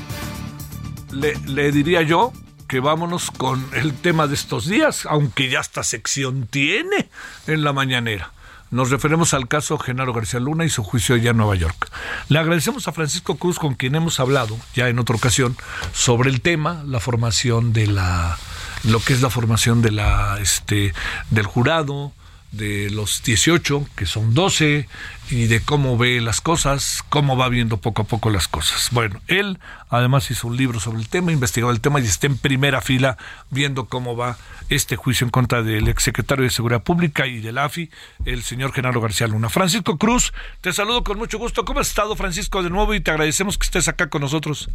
[1.14, 2.34] le, diría yo
[2.68, 7.10] que vámonos con el tema de estos días, aunque ya esta sección tiene
[7.48, 8.34] en la mañanera.
[8.72, 11.90] Nos referimos al caso Genaro García Luna y su juicio allá en Nueva York.
[12.28, 15.56] Le agradecemos a Francisco Cruz, con quien hemos hablado ya en otra ocasión,
[15.94, 18.38] sobre el tema, la formación de la,
[18.84, 20.94] lo que es la formación de la, este,
[21.30, 22.12] del jurado,
[22.54, 24.88] de los 18, que son 12,
[25.30, 28.90] y de cómo ve las cosas, cómo va viendo poco a poco las cosas.
[28.92, 32.38] Bueno, él además hizo un libro sobre el tema, investigó el tema y está en
[32.38, 33.18] primera fila
[33.50, 34.38] viendo cómo va
[34.70, 37.90] este juicio en contra del exsecretario de Seguridad Pública y del AFI,
[38.26, 39.50] el señor Genaro García Luna.
[39.50, 41.66] Francisco Cruz, te saludo con mucho gusto.
[41.66, 42.94] ¿Cómo has estado, Francisco, de nuevo?
[42.94, 44.70] Y te agradecemos que estés acá con nosotros.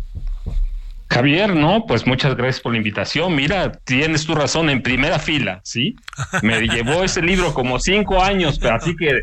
[1.10, 3.34] Javier, no, pues muchas gracias por la invitación.
[3.34, 5.96] Mira, tienes tu razón en primera fila, ¿sí?
[6.42, 9.22] Me llevó ese libro como cinco años, pero así que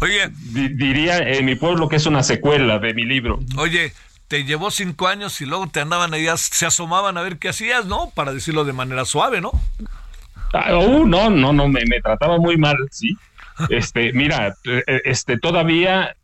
[0.00, 3.40] Oye, diría en mi pueblo que es una secuela de mi libro.
[3.56, 3.92] Oye,
[4.28, 7.86] te llevó cinco años y luego te andaban ahí, se asomaban a ver qué hacías,
[7.86, 8.10] ¿no?
[8.14, 9.52] Para decirlo de manera suave, ¿no?
[10.52, 13.16] Ah, uh, no, no, no, me, me trataba muy mal, sí.
[13.68, 16.16] Este, mira, eh, este, todavía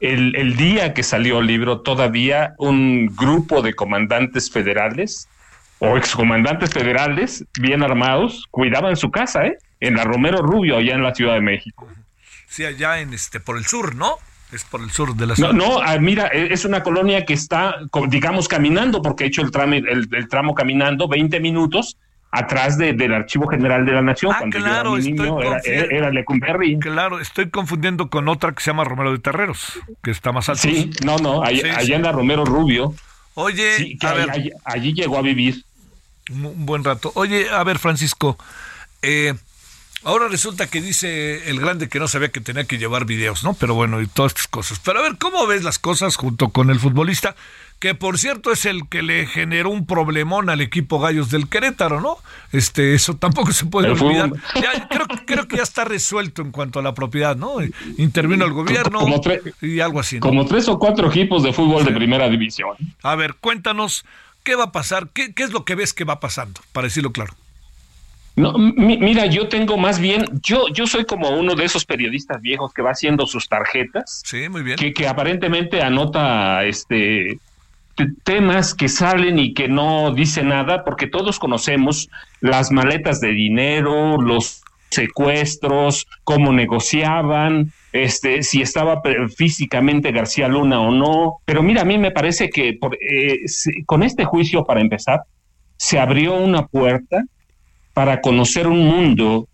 [0.00, 5.28] el, día que salió el libro, todavía un grupo de comandantes federales
[5.78, 9.58] o excomandantes federales bien armados cuidaban su casa, ¿eh?
[9.80, 11.88] En la Romero Rubio, allá en la Ciudad de México.
[12.48, 14.16] Sí, allá en este, por el sur, ¿no?
[14.52, 15.52] Es por el sur de la ciudad.
[15.52, 17.76] No, no ah, mira, e, es una colonia que está,
[18.08, 21.98] digamos, caminando, porque he hecho el tramo, el, tramo caminando 20 minutos
[22.30, 24.32] atrás del Archivo General de la Nación.
[24.34, 26.78] Ah, cuando claro, yo era, niño, era, Lecumberri.
[26.78, 30.62] Claro, estoy confundiendo con otra que se llama Romero de Terreros, que está más alto.
[30.62, 32.94] Sí, no, no, allá, en la Romero Rubio.
[33.34, 35.64] Oye, a ver, allí, llegó a vivir.
[36.30, 37.12] Un buen rato.
[37.14, 38.36] Oye, a ver, Francisco,
[39.02, 39.34] eh,
[40.04, 43.54] Ahora resulta que dice el grande que no sabía que tenía que llevar videos, ¿no?
[43.54, 44.78] Pero bueno, y todas estas cosas.
[44.78, 47.34] Pero a ver, ¿cómo ves las cosas junto con el futbolista?
[47.78, 52.00] Que por cierto es el que le generó un problemón al equipo Gallos del Querétaro,
[52.00, 52.16] ¿no?
[52.52, 54.32] Este, eso tampoco se puede olvidar.
[55.26, 57.56] creo, que ya está resuelto en cuanto a la propiedad, ¿no?
[57.96, 59.00] Intervino el gobierno
[59.60, 60.18] y algo así.
[60.18, 62.76] Como tres o cuatro equipos de fútbol de primera división.
[63.02, 64.04] A ver, cuéntanos,
[64.42, 65.10] ¿qué va a pasar?
[65.12, 66.60] ¿Qué, ¿Qué es lo que ves que va pasando?
[66.72, 67.34] Para decirlo claro.
[68.34, 72.72] No, mira, yo tengo más bien, yo, yo soy como uno de esos periodistas viejos
[72.72, 74.22] que va haciendo sus tarjetas.
[74.24, 74.76] Sí, muy bien.
[74.76, 77.40] Que, que aparentemente anota este
[78.24, 82.08] temas que salen y que no dice nada, porque todos conocemos
[82.40, 89.02] las maletas de dinero, los secuestros, cómo negociaban, este, si estaba
[89.36, 91.38] físicamente García Luna o no.
[91.44, 93.38] Pero mira, a mí me parece que eh,
[93.86, 95.22] con este juicio, para empezar,
[95.76, 97.24] se abrió una puerta
[97.94, 99.48] para conocer un mundo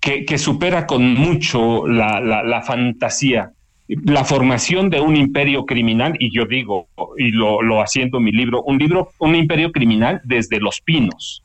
[0.00, 3.52] que, supera con mucho la, fantasía.
[3.88, 8.32] La formación de un imperio criminal, y yo digo, y lo, lo haciendo en mi
[8.32, 11.42] libro, un libro, un imperio criminal desde los pinos,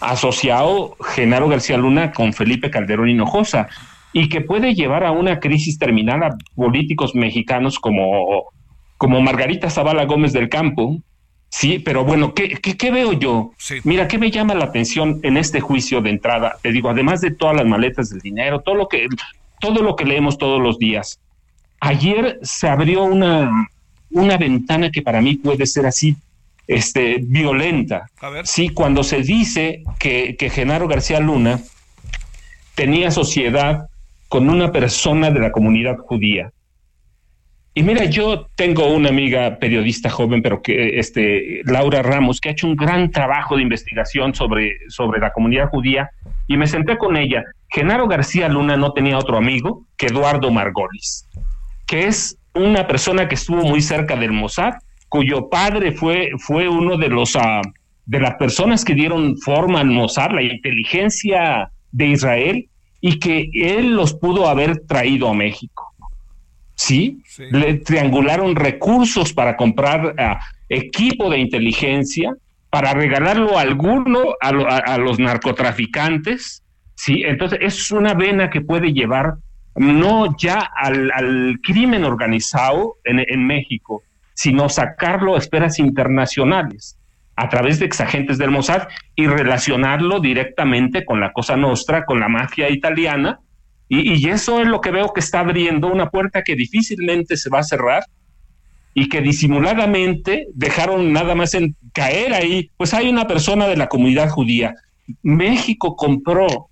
[0.00, 3.68] asociado Genaro García Luna con Felipe Calderón Hinojosa,
[4.12, 8.44] y que puede llevar a una crisis terminal a políticos mexicanos como,
[8.96, 11.02] como Margarita Zavala Gómez del Campo,
[11.50, 13.52] Sí, pero bueno, ¿qué, qué, veo yo?
[13.84, 16.56] Mira, ¿qué me llama la atención en este juicio de entrada?
[16.62, 19.06] Te digo, además de todas las maletas del dinero, todo lo que,
[19.60, 21.18] todo lo que leemos todos los días.
[21.80, 23.68] Ayer se abrió una,
[24.10, 26.16] una ventana que para mí puede ser así,
[26.66, 28.08] este, violenta.
[28.20, 28.46] A ver.
[28.46, 31.60] Sí, cuando se dice que, que Genaro García Luna
[32.74, 33.88] tenía sociedad
[34.28, 36.52] con una persona de la comunidad judía.
[37.74, 42.52] Y mira, yo tengo una amiga periodista joven, pero que este Laura Ramos, que ha
[42.52, 46.10] hecho un gran trabajo de investigación sobre, sobre la comunidad judía,
[46.48, 47.44] y me senté con ella.
[47.68, 51.26] Genaro García Luna no tenía otro amigo que Eduardo Margolis,
[51.88, 54.74] que es una persona que estuvo muy cerca del Mossad,
[55.08, 57.62] cuyo padre fue, fue uno de los uh,
[58.06, 62.68] de las personas que dieron forma al Mossad, la inteligencia de Israel,
[63.00, 65.88] y que él los pudo haber traído a México.
[66.78, 67.22] ¿sí?
[67.50, 72.34] Le triangularon recursos para comprar ah, equipo de inteligencia,
[72.70, 76.62] para regalarlo a alguno, a, los narcotraficantes,
[76.94, 77.22] ¿sí?
[77.24, 79.34] Entonces, es una vena que puede llevar
[79.78, 84.02] no ya al, crimen organizado en, México,
[84.34, 86.98] sino sacarlo a esferas internacionales
[87.36, 92.28] a través de exagentes del Mossad y relacionarlo directamente con la Cosa Nostra, con la
[92.28, 93.40] mafia italiana,
[93.88, 97.60] y, eso es lo que veo que está abriendo una puerta que difícilmente se va
[97.60, 98.04] a cerrar
[98.92, 101.56] y que disimuladamente dejaron nada más
[101.94, 102.70] caer ahí.
[102.76, 104.74] Pues hay una persona de la comunidad judía.
[105.22, 106.67] México compró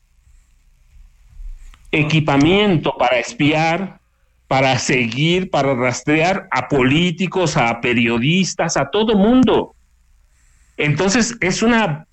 [1.97, 3.99] equipamiento para espiar,
[4.49, 9.75] para seguir, para rastrear a políticos, a periodistas, a todo mundo.
[10.77, 12.07] Entonces es una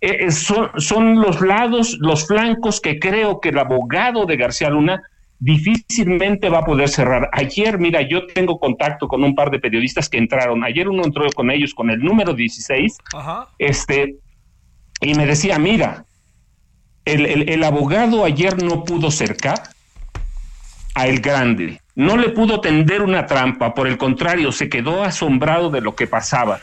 [0.00, 5.02] eh, eh, son, los lados, los flancos que creo que el abogado de García Luna
[5.38, 7.28] difícilmente va a poder cerrar.
[7.32, 10.62] Ayer, mira, yo tengo contacto con un par de periodistas que entraron.
[10.64, 12.98] Ayer uno entró con ellos con el número 16,
[13.58, 14.16] este,
[15.00, 16.04] y me decía, mira,
[17.04, 19.60] el, el, abogado ayer no pudo cercar
[20.94, 25.70] a el grande, no le pudo tender una trampa, por el contrario, se quedó asombrado
[25.70, 26.60] de lo que pasaba.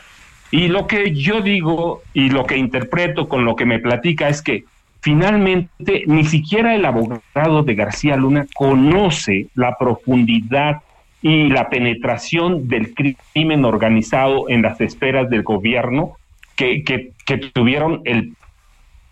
[0.50, 4.40] Y lo que yo digo y lo que interpreto con lo que me platica es
[4.40, 4.64] que
[5.00, 10.82] finalmente ni siquiera el abogado de García Luna conoce la profundidad
[11.20, 16.16] y la penetración del crimen organizado en las esferas del gobierno
[16.56, 18.32] que, que, tuvieron el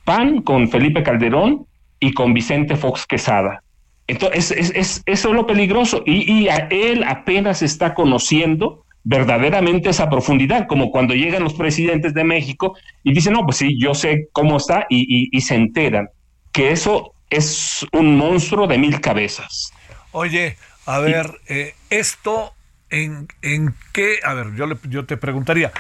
[0.07, 1.67] PAN con Felipe Calderón
[2.01, 3.63] y con Vicente Fox Quesada.
[4.07, 6.03] Entonces, es, es, eso es lo peligroso.
[6.07, 12.13] Y, y a él apenas está conociendo verdaderamente esa profundidad, como cuando llegan los presidentes
[12.13, 16.09] de México y dicen, no, pues sí, yo sé cómo está y, se enteran
[16.51, 19.73] que eso es un monstruo de mil cabezas.
[20.11, 22.53] Oye, a ver, eh, esto
[22.91, 25.71] en, en qué, a ver, yo, le, yo te preguntaría,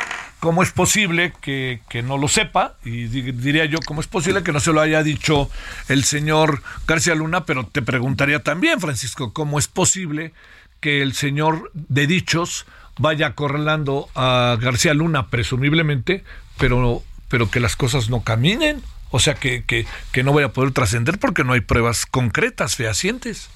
[0.47, 2.76] ¿cómo es posible que, que, no lo sepa?
[2.84, 5.51] Y diría yo, ¿cómo es posible que no se lo haya dicho
[5.88, 7.44] el señor García Luna?
[7.47, 10.32] Pero te preguntaría también, Francisco, ¿cómo es posible
[10.78, 12.64] que el señor de dichos
[12.97, 16.22] vaya acorralando a García Luna, presumiblemente,
[16.59, 18.82] pero, pero que las cosas no caminen.
[19.11, 22.76] O sea, que, que, que no vaya a poder trascender porque no hay pruebas concretas,
[22.76, 23.51] fehacientes.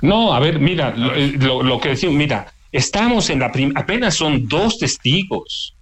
[0.00, 4.78] No, a ver, mira, eh, lo, que decimos, mira, estamos en la apenas son dos
[4.78, 5.74] testigos.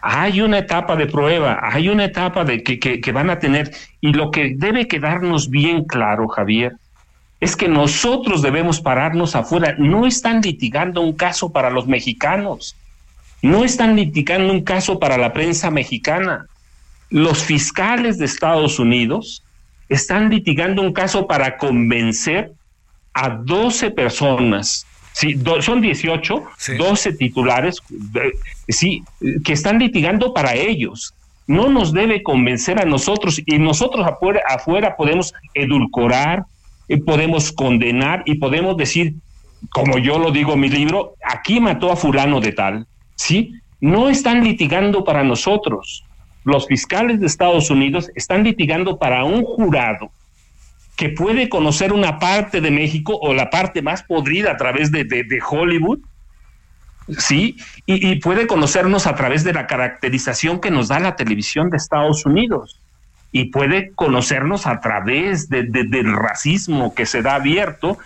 [0.00, 3.72] Hay una etapa de prueba, hay una etapa de que, que, que van a tener,
[4.00, 6.76] y lo que debe quedarnos bien claro, Javier,
[7.40, 9.74] es que nosotros debemos pararnos afuera.
[9.78, 12.76] No están litigando un caso para los mexicanos,
[13.42, 16.46] no están litigando un caso para la prensa mexicana.
[17.10, 19.44] Los fiscales de Estados Unidos
[19.88, 22.52] están litigando un caso para convencer
[23.14, 24.86] a 12 personas,
[25.18, 26.44] sí, son 18,
[26.78, 27.82] 12 titulares,
[28.68, 29.02] sí,
[29.44, 31.12] que están litigando para ellos.
[31.48, 36.44] No nos debe convencer a nosotros y nosotros afuera, afuera podemos edulcorar,
[37.04, 39.14] podemos condenar y podemos decir,
[39.70, 43.54] como yo lo digo en mi libro, aquí mató a fulano de tal, ¿sí?
[43.80, 46.04] No están litigando para nosotros.
[46.44, 50.12] Los fiscales de Estados Unidos están litigando para un jurado
[50.98, 55.04] que puede conocer una parte de México o la parte más podrida a través de,
[55.04, 56.00] de, Hollywood,
[57.16, 57.56] ¿sí?
[57.86, 61.76] Y, y, puede conocernos a través de la caracterización que nos da la televisión de
[61.76, 62.80] Estados Unidos
[63.30, 67.98] y puede conocernos a través de, del racismo que se da abierto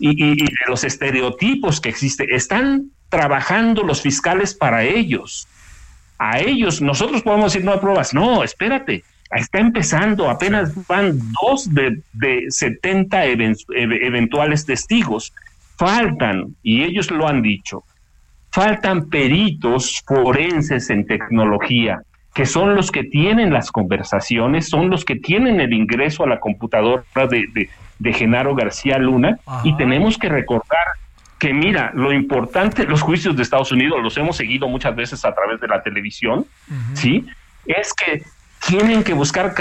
[0.00, 2.26] y, de los estereotipos que existen.
[2.30, 5.46] Están trabajando los fiscales para ellos.
[6.18, 8.14] A ellos, nosotros podemos decir no hay pruebas.
[8.14, 9.04] No, espérate,
[9.34, 15.32] está empezando, apenas van dos de, de 70 eventuales testigos.
[15.76, 17.84] Faltan, y ellos lo han dicho,
[18.52, 22.02] faltan peritos forenses en tecnología,
[22.34, 26.38] que son los que tienen las conversaciones, son los que tienen el ingreso a la
[26.38, 27.68] computadora de,
[27.98, 30.86] de, Genaro García Luna, y tenemos que recordar
[31.38, 35.34] que mira, lo importante, los juicios de Estados Unidos los hemos seguido muchas veces a
[35.34, 36.46] través de la televisión,
[36.94, 37.26] ¿sí?
[37.66, 38.22] Es que
[38.66, 39.54] tienen que buscar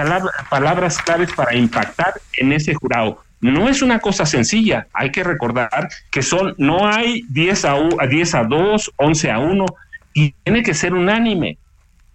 [0.49, 3.23] palabras claves para impactar en ese jurado.
[3.39, 8.07] No es una cosa sencilla, hay que recordar que son, no hay 10 a, a
[8.07, 9.65] 10 a 2, 11 a 1,
[10.13, 11.57] y tiene que ser unánime,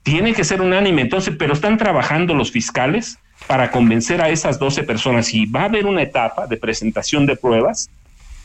[0.05, 1.03] tiene que ser unánime.
[1.03, 3.19] Entonces, pero están trabajando los fiscales
[3.49, 7.37] para convencer a esas 12 personas y va a haber una etapa de presentación de
[7.37, 7.91] pruebas,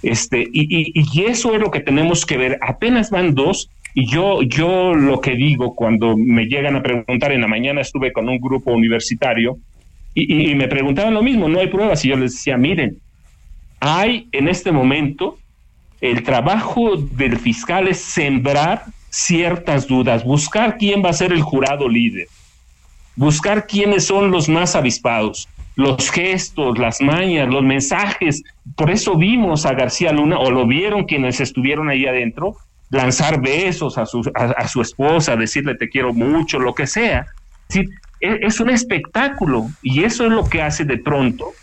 [0.02, 2.58] este, y, y eso es lo que tenemos que ver.
[2.62, 7.42] Apenas van dos, y yo, yo lo que digo cuando me llegan a preguntar, en
[7.42, 9.58] la mañana estuve con un grupo universitario
[10.14, 12.04] y, me preguntaban lo mismo, no hay pruebas.
[12.04, 12.98] Y yo les decía, miren,
[13.80, 15.38] hay en este momento
[16.02, 21.88] el trabajo del fiscal es sembrar ciertas dudas, buscar quién va a ser el jurado
[21.88, 22.28] líder,
[23.16, 28.44] buscar quiénes son los más avispados, los gestos, las mañas, los mensajes.
[28.76, 32.56] Por eso vimos a García Luna, o lo vieron quienes estuvieron ahí adentro,
[32.92, 37.26] lanzar besos a su, a, su esposa, decirle te quiero mucho, lo que sea.
[37.70, 37.88] Es,
[38.20, 41.54] es un espectáculo y eso es lo que hace de pronto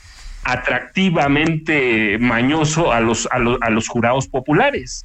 [0.44, 5.04] atractivamente mañoso a los, a, los, a los jurados populares.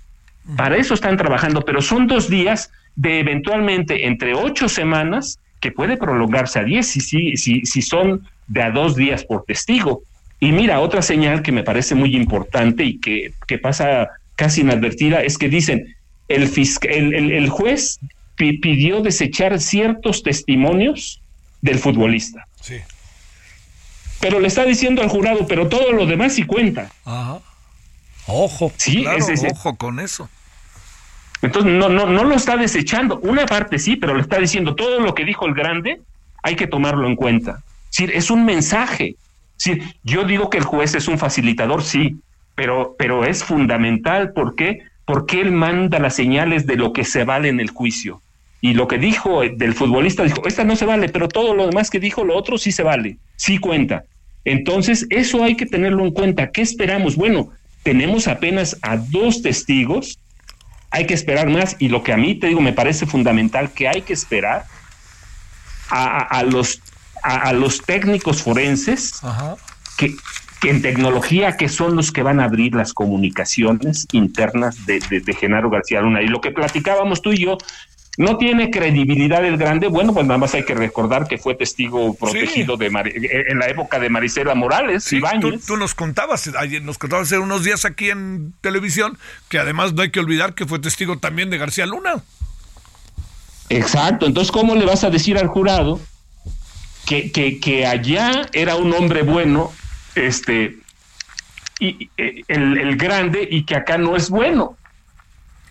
[0.56, 5.98] Para eso están trabajando, pero son dos días de eventualmente entre ocho semanas, que puede
[5.98, 10.04] prolongarse a diez si, si, si, si son de a dos días por testigo.
[10.40, 15.24] Y mira, otra señal que me parece muy importante y que, que pasa casi inadvertida
[15.24, 15.93] es que dicen,
[16.28, 18.00] el, el, juez
[18.36, 21.22] pidió desechar ciertos testimonios
[21.62, 22.48] del futbolista.
[22.62, 22.78] Sí.
[24.20, 26.92] Pero le está diciendo al jurado, pero todo lo demás sí cuenta.
[27.06, 27.40] Ajá.
[28.26, 29.06] Ojo, sí,
[29.52, 30.30] ojo con eso.
[31.42, 33.20] Entonces no, no, no lo está desechando.
[33.20, 36.00] Una parte sí, pero le está diciendo todo lo que dijo el grande,
[36.42, 37.64] hay que tomarlo en cuenta.
[37.92, 39.18] Es, es un mensaje.
[40.04, 42.16] yo digo que el juez es un facilitador, sí,
[42.56, 47.50] pero, pero es fundamental porque porque él manda las señales de lo que se vale
[47.50, 48.22] en el juicio.
[48.62, 51.90] Y lo que dijo del futbolista, dijo, esta no se vale, pero todo lo demás
[51.90, 54.06] que dijo, lo otro sí se vale, sí cuenta.
[54.46, 56.52] Entonces, eso hay que tenerlo en cuenta.
[56.52, 57.16] ¿Qué esperamos?
[57.16, 57.50] Bueno,
[57.84, 60.18] tenemos apenas a dos testigos,
[60.92, 63.88] hay que esperar más y lo que a mí te digo me parece fundamental que
[63.88, 64.66] hay que esperar
[65.90, 66.82] a, los,
[67.22, 69.20] a, los técnicos forenses
[69.98, 70.16] que
[70.70, 75.02] en tecnología que son los que van a abrir las comunicaciones internas de,
[75.40, 76.22] Genaro García Luna.
[76.22, 77.58] Y lo que platicábamos tú y yo,
[78.18, 82.14] no tiene credibilidad el grande, bueno, pues nada más hay que recordar que fue testigo
[82.14, 85.04] protegido de eh, en la época de Marisela Morales.
[85.04, 86.52] Sí, tú, tú, nos contabas,
[86.84, 89.18] nos contabas hace unos días aquí en televisión,
[89.50, 92.24] que además no hay que olvidar que fue testigo también de García Luna.
[93.70, 96.00] Exacto, entonces ¿cómo le vas a decir al jurado
[97.08, 99.72] que, que, que allá era un hombre bueno
[100.16, 100.78] este,
[101.80, 104.78] y, eh, el, grande y que acá no es bueno.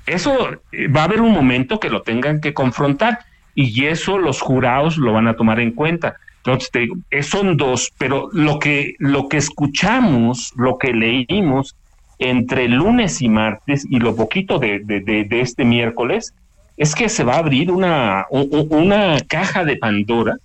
[0.07, 3.21] Eso eh, va a haber un momento que lo tengan que confrontar
[3.55, 6.17] y eso los jurados lo van a tomar en cuenta.
[6.39, 11.77] Entonces te digo, eh, son dos, pero lo que, lo que escuchamos, lo que leímos
[12.19, 16.35] entre lunes y martes y lo poquito de, de, este miércoles,
[16.77, 20.37] es que se va a abrir una, una caja de Pandora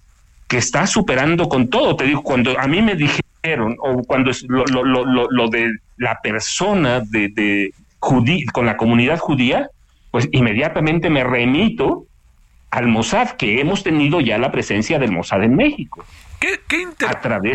[0.48, 1.96] que está superando con todo.
[1.96, 3.22] Te digo, cuando a mí me dije
[3.80, 9.18] o cuando es lo, lo, lo, lo de la persona de, de con la comunidad
[9.20, 9.70] judía,
[10.12, 12.06] pues inmediatamente me remito
[12.70, 16.06] al Mossad, que hemos tenido ya la presencia del Mossad en México.
[16.40, 16.60] ¿Qué,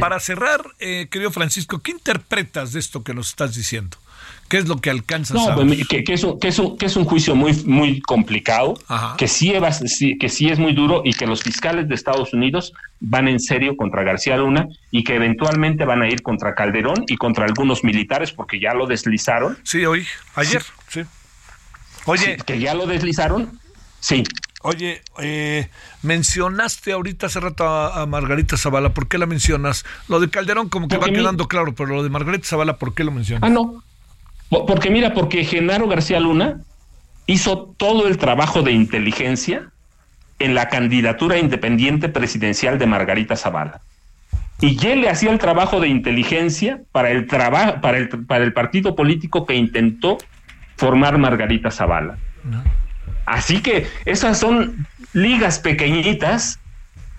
[0.00, 3.96] Para cerrar, eh, querido Francisco, ¿qué interpretas de esto que nos estás diciendo?
[4.52, 6.84] ¿Qué es lo que alcanza no, pues, que, que, es un, que, es un, que
[6.84, 8.74] es un juicio muy, muy complicado,
[9.16, 12.74] que sí, es, que sí es muy duro y que los fiscales de Estados Unidos
[13.00, 17.16] van en serio contra García Luna y que eventualmente van a ir contra Calderón y
[17.16, 19.56] contra algunos militares porque ya lo deslizaron.
[19.62, 21.00] Sí, hoy, ayer, sí.
[22.04, 22.36] Oye.
[22.44, 23.58] que ya lo deslizaron,
[24.00, 24.22] sí.
[24.60, 25.70] Oye, eh,
[26.02, 29.86] mencionaste ahorita hace rato a, Margarita Zavala, ¿por qué la mencionas?
[30.08, 33.02] Lo de Calderón como que va quedando claro, pero lo de Margarita Zavala, ¿por qué
[33.02, 33.44] lo mencionas?
[33.44, 33.82] Ah, no,
[34.66, 36.60] porque mira, porque Genaro García Luna
[37.26, 39.70] hizo todo el trabajo de inteligencia
[40.38, 43.80] en la candidatura independiente presidencial de Margarita Zavala.
[44.60, 48.52] Y él le hacía el trabajo de inteligencia para el, trabajo para el, para el
[48.52, 50.18] partido político que intentó
[50.76, 52.18] formar Margarita Zavala.
[53.24, 56.60] Así que esas son ligas pequeñitas,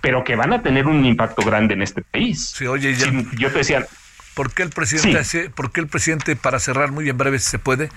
[0.02, 2.54] pero que van a tener un impacto grande en este país.
[2.56, 3.86] Sí, oye, yo te decía,
[4.34, 7.60] ¿Por qué el presidente, por qué el presidente, para cerrar muy en breve si se
[7.60, 7.90] puede,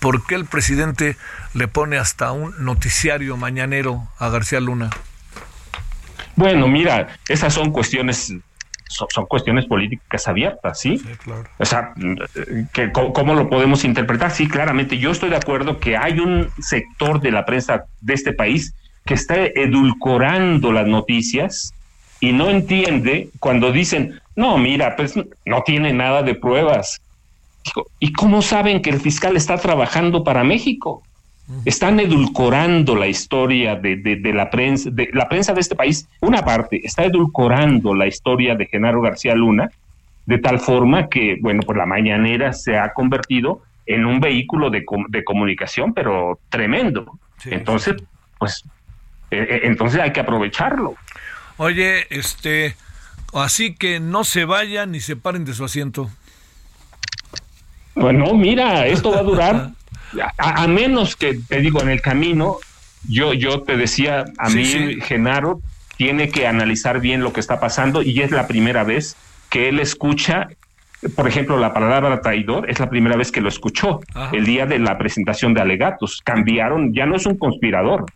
[0.00, 1.16] por qué el presidente
[1.54, 4.90] le pone hasta un noticiario mañanero a García Luna?
[6.34, 8.32] Bueno, mira, esas son cuestiones
[8.92, 10.98] son, cuestiones políticas abiertas, ¿sí?
[10.98, 11.44] sí claro.
[11.58, 11.94] O sea,
[12.72, 14.30] que, ¿cómo lo podemos interpretar?
[14.30, 18.32] Sí, claramente, yo estoy de acuerdo que hay un sector de la prensa de este
[18.32, 18.74] país
[19.04, 21.74] que está edulcorando las noticias
[22.20, 27.00] y no entiende cuando dicen, no, mira, pues no tiene nada de pruebas.
[28.00, 31.02] ¿Y cómo saben que el fiscal está trabajando para México?
[31.64, 36.08] Están edulcorando la historia de, de, la prensa, de la prensa de este país.
[36.20, 39.70] Una parte está edulcorando la historia de Genaro García Luna,
[40.24, 44.84] de tal forma que, bueno, pues la mañanera se ha convertido en un vehículo de,
[45.08, 47.18] de comunicación, pero tremendo.
[47.44, 47.96] entonces,
[48.38, 48.64] pues,
[49.30, 50.94] e, e, entonces hay que aprovecharlo.
[51.58, 52.76] Oye, este,
[53.40, 56.10] así que no se vayan ni se paren de su asiento.
[57.94, 59.70] Bueno, mira, esto va a durar
[60.38, 62.56] a, menos que, te digo, en el camino,
[63.08, 65.60] yo, yo te decía, a mí, Genaro,
[65.96, 69.16] tiene que analizar bien lo que está pasando y es la primera vez
[69.50, 70.48] que él escucha,
[71.14, 74.00] por ejemplo, la palabra traidor, es la primera vez que lo escuchó
[74.32, 76.20] el día de la presentación de alegatos.
[76.24, 78.06] Cambiaron, ya no es un conspirador,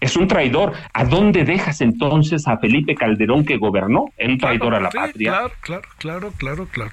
[0.00, 0.72] es un traidor.
[0.92, 4.06] ¿A dónde dejas entonces a Felipe Calderón que gobernó?
[4.16, 5.30] En un traidor a la patria.
[5.30, 6.90] Claro, claro, claro, claro, claro.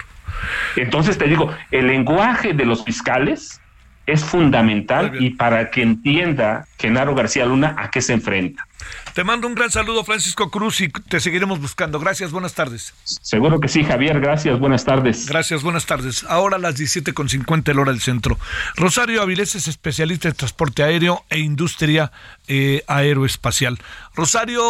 [0.76, 3.60] Entonces te digo, el lenguaje de los fiscales
[4.06, 8.66] es fundamental y para que entienda Genaro García Luna a qué se enfrenta.
[9.14, 11.98] Te mando un gran saludo, Francisco Cruz, y te seguiremos buscando.
[11.98, 12.94] Gracias, buenas tardes.
[13.04, 15.26] Seguro que sí, Javier, gracias, buenas tardes.
[15.26, 16.24] Gracias, buenas tardes.
[16.24, 18.38] Ahora a las 17.50 el hora del centro.
[18.76, 22.12] Rosario Avilés es especialista en transporte aéreo e industria
[22.46, 23.78] eh, aeroespacial.
[24.14, 24.62] Rosario,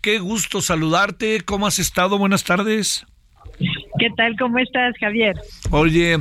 [0.00, 1.42] qué gusto saludarte.
[1.42, 2.16] ¿Cómo has estado?
[2.16, 3.06] Buenas tardes.
[3.98, 4.34] ¿Qué tal?
[4.38, 5.36] ¿Cómo estás, Javier?
[5.70, 6.18] Oye,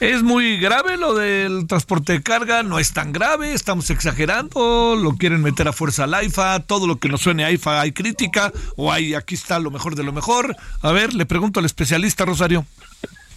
[0.00, 5.12] es muy grave lo del transporte de carga, no es tan grave, estamos exagerando, lo
[5.12, 8.52] quieren meter a fuerza al AIFA, todo lo que nos suene a AIFA hay crítica,
[8.76, 10.56] o hay aquí está lo mejor de lo mejor.
[10.82, 12.66] A ver, le pregunto al especialista Rosario.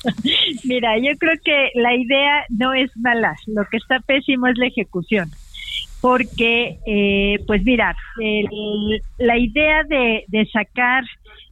[0.63, 4.67] Mira, yo creo que la idea no es mala, lo que está pésimo es la
[4.67, 5.31] ejecución.
[5.99, 7.95] Porque, eh, pues mira,
[9.17, 11.03] la idea de, de sacar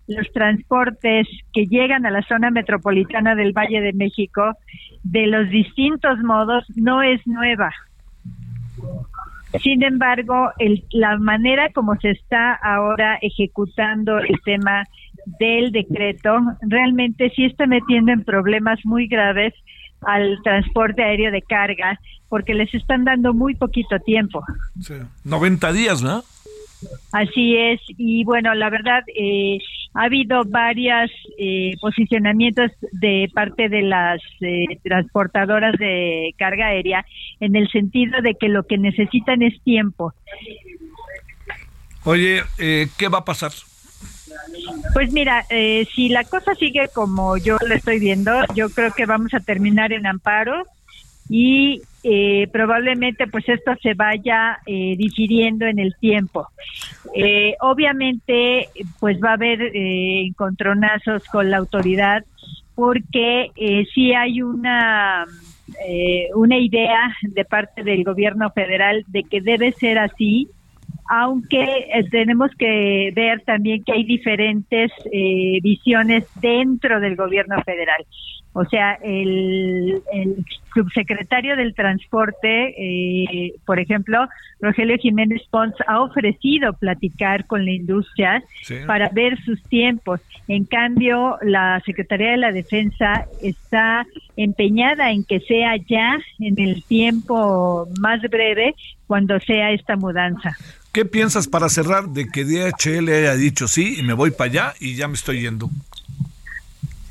[0.07, 4.55] los transportes que llegan a la zona metropolitana del Valle de México
[5.03, 7.71] de los distintos modos no es nueva.
[9.61, 14.83] Sin embargo, el, la manera como se está ahora ejecutando el tema
[15.39, 19.53] del decreto realmente sí está metiendo en problemas muy graves
[20.01, 21.99] al transporte aéreo de carga
[22.29, 24.43] porque les están dando muy poquito tiempo.
[24.81, 24.95] Sí.
[25.23, 26.23] 90 días, ¿no?
[27.11, 29.57] Así es, y bueno, la verdad, eh,
[29.93, 37.05] ha habido varios eh, posicionamientos de parte de las eh, transportadoras de carga aérea
[37.39, 40.13] en el sentido de que lo que necesitan es tiempo.
[42.03, 43.51] Oye, ¿qué va a pasar?
[44.93, 45.45] Pues mira,
[45.95, 49.91] si la cosa sigue como yo lo estoy viendo, yo creo que vamos a terminar
[49.91, 50.65] en amparo
[51.29, 56.47] y eh, probablemente pues esto se vaya eh, difiriendo en el tiempo.
[57.15, 62.23] Eh, obviamente pues va a haber eh, encontronazos con la autoridad
[62.75, 65.25] porque eh, sí hay una
[66.35, 70.47] una idea de parte del gobierno federal de que debe ser así
[71.07, 74.91] aunque tenemos que ver también que hay diferentes
[75.61, 78.05] visiones dentro del gobierno federal.
[78.57, 80.01] O sea, el,
[80.73, 84.29] subsecretario del Transporte, eh, por ejemplo,
[84.61, 88.41] Rogelio Jiménez Pons, ha ofrecido platicar con la industria
[88.87, 90.21] para ver sus tiempos.
[90.47, 94.05] En cambio, la Secretaría de la Defensa está
[94.37, 98.73] empeñada en que sea ya en el tiempo más breve
[99.05, 100.55] cuando sea esta mudanza.
[100.95, 104.73] ¿Qué piensas para cerrar de que DHL haya dicho sí y me voy para allá
[104.79, 105.69] y ya me estoy yendo?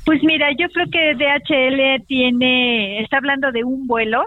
[0.05, 4.23] Pues mira, yo creo que DHL tiene, está hablando de un vuelo.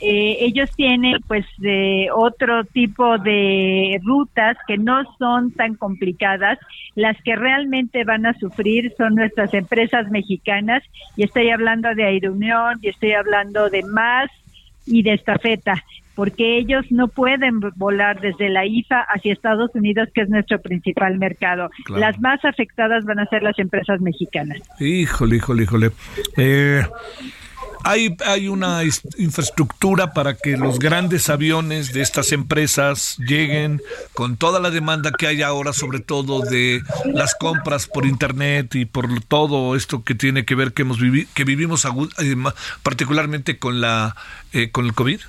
[0.00, 6.60] Eh, ellos tienen pues de otro tipo de rutas que no son tan complicadas.
[6.94, 10.84] Las que realmente van a sufrir son nuestras empresas mexicanas
[11.16, 14.30] y estoy hablando de Aereunión y estoy hablando de más
[14.86, 15.82] y de estafeta
[16.14, 21.18] porque ellos no pueden volar desde la IFA hacia Estados Unidos, que es nuestro principal
[21.18, 21.70] mercado.
[21.88, 24.60] Las más afectadas van a ser las empresas mexicanas.
[24.78, 25.90] Híjole, híjole, híjole.
[26.36, 26.82] Eh,
[27.84, 28.82] hay, hay una
[29.18, 33.80] infraestructura para que los grandes aviones de estas empresas lleguen
[34.14, 38.84] con toda la demanda que hay ahora, sobre todo de las compras por internet y
[38.84, 40.98] por todo esto que tiene que ver que hemos
[41.34, 42.36] que vivimos eh,
[42.82, 44.14] particularmente con la
[44.52, 45.20] eh, con el COVID.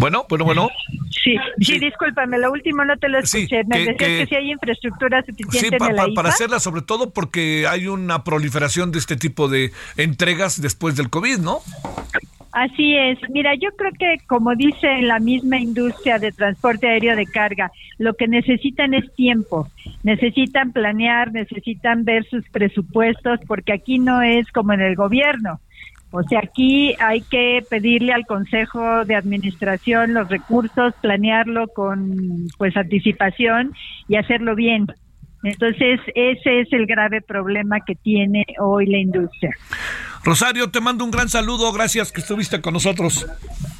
[0.00, 0.68] Bueno, bueno, bueno.
[1.10, 3.64] Sí, sí, discúlpame, lo último no te lo escuché.
[3.64, 7.88] Me decías que, si hay infraestructura suficiente en la para hacerla, sobre todo porque hay
[7.88, 11.60] una proliferación de este tipo de entregas después del COVID, ¿no?
[12.52, 13.18] Así es.
[13.30, 18.14] Mira, yo creo que como dice la misma industria de transporte aéreo de carga, lo
[18.14, 19.68] que necesitan es tiempo.
[20.02, 25.60] Necesitan planear, necesitan ver sus presupuestos, porque aquí no es como en el gobierno.
[26.10, 32.76] O sea, aquí hay que pedirle al Consejo de Administración los recursos, planearlo con pues
[32.76, 33.74] anticipación
[34.08, 34.86] y hacerlo bien.
[35.42, 39.50] Entonces, ese es el grave problema que tiene hoy la industria.
[40.24, 43.24] Rosario, te mando un gran saludo, gracias que estuviste con nosotros.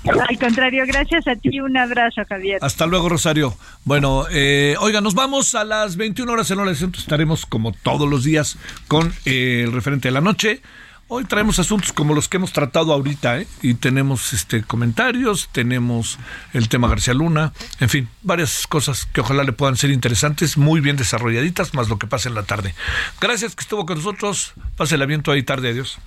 [0.04, 2.58] Al contrario, gracias a ti, un abrazo, Javier.
[2.62, 3.54] Hasta luego, Rosario.
[3.84, 8.22] Bueno, eh, oiga, nos vamos a las 21 horas en hora estaremos como todos los
[8.22, 8.56] días
[8.86, 10.62] con eh, el referente de la noche.
[11.10, 13.46] Hoy traemos asuntos como los que hemos tratado ahorita, ¿eh?
[13.62, 16.18] y tenemos este comentarios, tenemos
[16.52, 20.82] el tema García Luna, en fin, varias cosas que ojalá le puedan ser interesantes, muy
[20.82, 22.74] bien desarrolladitas, más lo que pasa en la tarde.
[23.22, 25.98] Gracias que estuvo con nosotros, pase el aviento ahí tarde, adiós.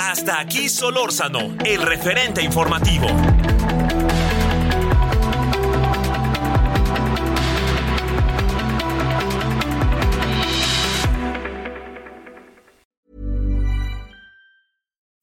[0.00, 3.08] Hasta aquí Solórzano, el referente informativo.